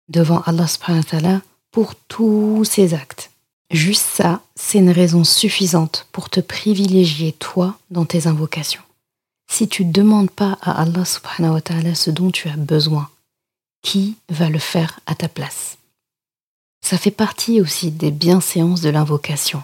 [0.08, 3.31] devant Allah subhanahu wa ta'ala pour tous ses actes.
[3.72, 8.82] Juste ça, c'est une raison suffisante pour te privilégier toi dans tes invocations.
[9.50, 13.08] Si tu ne demandes pas à Allah subhanahu wa ta'ala ce dont tu as besoin,
[13.82, 15.78] qui va le faire à ta place?
[16.84, 19.62] Ça fait partie aussi des bienséances de l'invocation,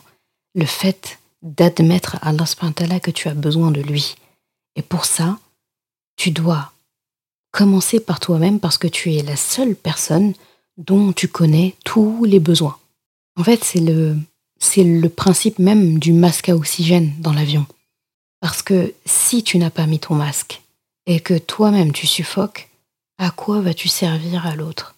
[0.54, 4.14] le fait d'admettre à Allah subhanahu wa ta'ala que tu as besoin de lui.
[4.74, 5.38] Et pour ça,
[6.16, 6.72] tu dois
[7.52, 10.32] commencer par toi-même parce que tu es la seule personne
[10.78, 12.77] dont tu connais tous les besoins.
[13.38, 17.66] En fait, c'est le, principe même du masque à oxygène dans l'avion.
[18.40, 20.60] Parce que si tu n'as pas mis ton masque
[21.06, 22.68] et que toi-même tu suffoques,
[23.16, 24.96] à quoi vas-tu servir à l'autre?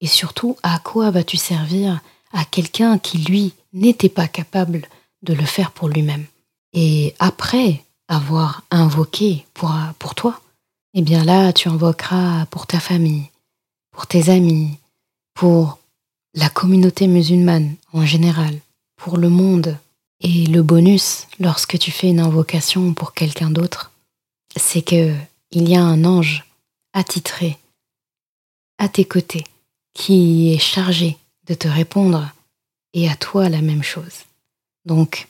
[0.00, 2.00] Et surtout, à quoi vas-tu servir
[2.32, 4.88] à quelqu'un qui, lui, n'était pas capable
[5.22, 6.24] de le faire pour lui-même?
[6.72, 10.40] Et après avoir invoqué pour, pour toi,
[10.94, 13.30] eh bien là, tu invoqueras pour ta famille,
[13.92, 14.78] pour tes amis,
[15.34, 15.78] pour
[16.34, 18.58] la communauté musulmane en général,
[18.96, 19.78] pour le monde.
[20.20, 23.92] Et le bonus, lorsque tu fais une invocation pour quelqu'un d'autre,
[24.56, 25.14] c'est que
[25.50, 26.44] il y a un ange
[26.92, 27.58] attitré
[28.78, 29.44] à tes côtés
[29.92, 32.32] qui est chargé de te répondre
[32.94, 34.24] et à toi la même chose.
[34.84, 35.28] Donc,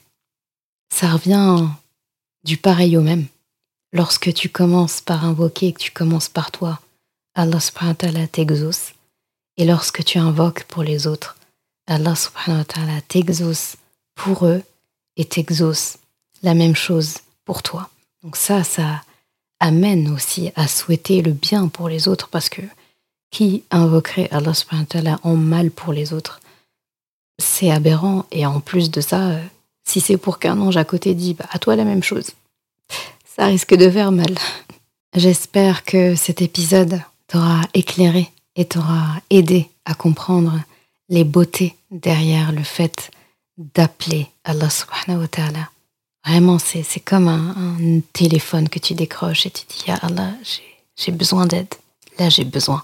[0.92, 1.66] ça revient
[2.44, 3.26] du pareil au même.
[3.92, 6.80] Lorsque tu commences par invoquer, que tu commences par toi,
[7.34, 8.93] Allah subhanahu wa ta'ala.
[9.56, 11.36] Et lorsque tu invoques pour les autres,
[11.86, 13.76] Allah subhanahu wa ta'ala t'exauce
[14.14, 14.62] pour eux
[15.16, 15.98] et t'exauce
[16.42, 17.90] la même chose pour toi.
[18.22, 19.02] Donc ça, ça
[19.60, 22.62] amène aussi à souhaiter le bien pour les autres parce que
[23.30, 26.40] qui invoquerait Allah subhanahu wa ta'ala en mal pour les autres?
[27.38, 29.42] C'est aberrant et en plus de ça, euh,
[29.84, 32.30] si c'est pour qu'un ange à côté dit bah, à toi la même chose,
[33.24, 34.34] ça risque de faire mal.
[35.16, 40.60] J'espère que cet épisode t'aura éclairé et t'aura aidé à comprendre
[41.08, 43.10] les beautés derrière le fait
[43.56, 45.70] d'appeler Allah subhanahu wa ta'ala.
[46.26, 50.32] Vraiment, c'est, comme un, téléphone que tu décroches et tu dis, Ya Allah,
[50.96, 51.74] j'ai besoin d'aide.
[52.18, 52.82] Là, j'ai besoin.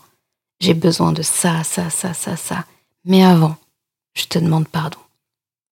[0.61, 2.67] J'ai besoin de ça, ça, ça, ça, ça.
[3.05, 3.57] Mais avant,
[4.15, 4.99] je te demande pardon.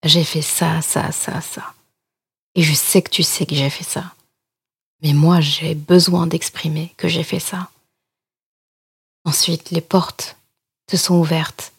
[0.02, 1.74] J'ai fait ça, ça, ça, ça.
[2.54, 4.14] Et je sais que tu sais que j'ai fait ça.
[5.02, 7.68] Mais moi, j'ai besoin d'exprimer que j'ai fait ça.
[9.28, 10.36] Ensuite, les portes
[10.86, 11.74] te sont ouvertes.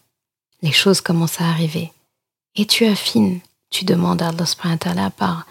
[0.62, 1.92] Les choses commencent à arriver.
[2.54, 3.40] Et tu affines.
[3.72, 5.48] Tu demandes à Allah par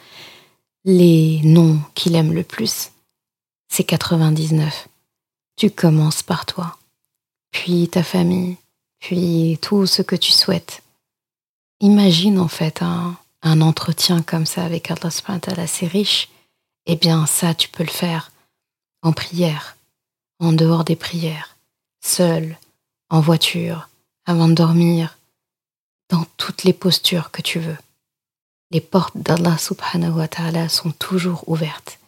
[0.85, 2.93] les noms qu'il aime le plus.
[3.69, 4.87] C'est 99.
[5.57, 6.79] Tu commences par toi,
[7.51, 8.59] puis ta famille,
[9.01, 10.85] puis tout ce que tu souhaites.
[11.81, 13.17] Imagine en fait un,
[13.61, 16.29] entretien comme ça avec Allah subhanahu assez riche
[16.87, 18.31] eh bien ça, tu peux le faire
[19.03, 19.77] en prière,
[20.39, 21.58] en dehors des prières,
[22.01, 22.59] seul,
[23.11, 23.89] en voiture,
[24.27, 25.19] avant de dormir,
[26.11, 27.77] dans toutes les postures que tu veux.
[28.71, 31.99] Les portes d'Allah subhanahu wa ta'ala sont toujours ouvertes.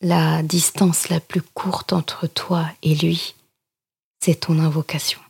[0.00, 3.34] La distance la plus courte entre toi et lui,
[4.22, 5.20] c'est ton invocation.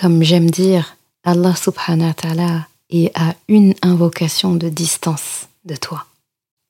[0.00, 6.06] Comme j'aime dire, Allah subhanahu wa ta'ala est à une invocation de distance de toi.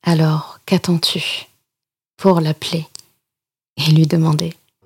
[0.03, 1.47] Alors, qu'attends-tu
[2.17, 2.87] pour l'appeler
[3.77, 4.55] et lui demander?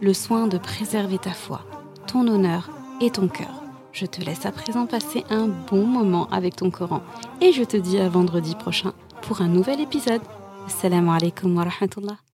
[0.00, 1.62] le soin de préserver ta foi,
[2.06, 2.70] ton honneur
[3.00, 3.62] et ton cœur.
[3.92, 7.02] Je te laisse à présent passer un bon moment avec ton Coran
[7.40, 8.92] et je te dis à vendredi prochain
[9.22, 10.22] pour un nouvel épisode.
[10.66, 12.27] Assalamu alaikum wa rahmatullah.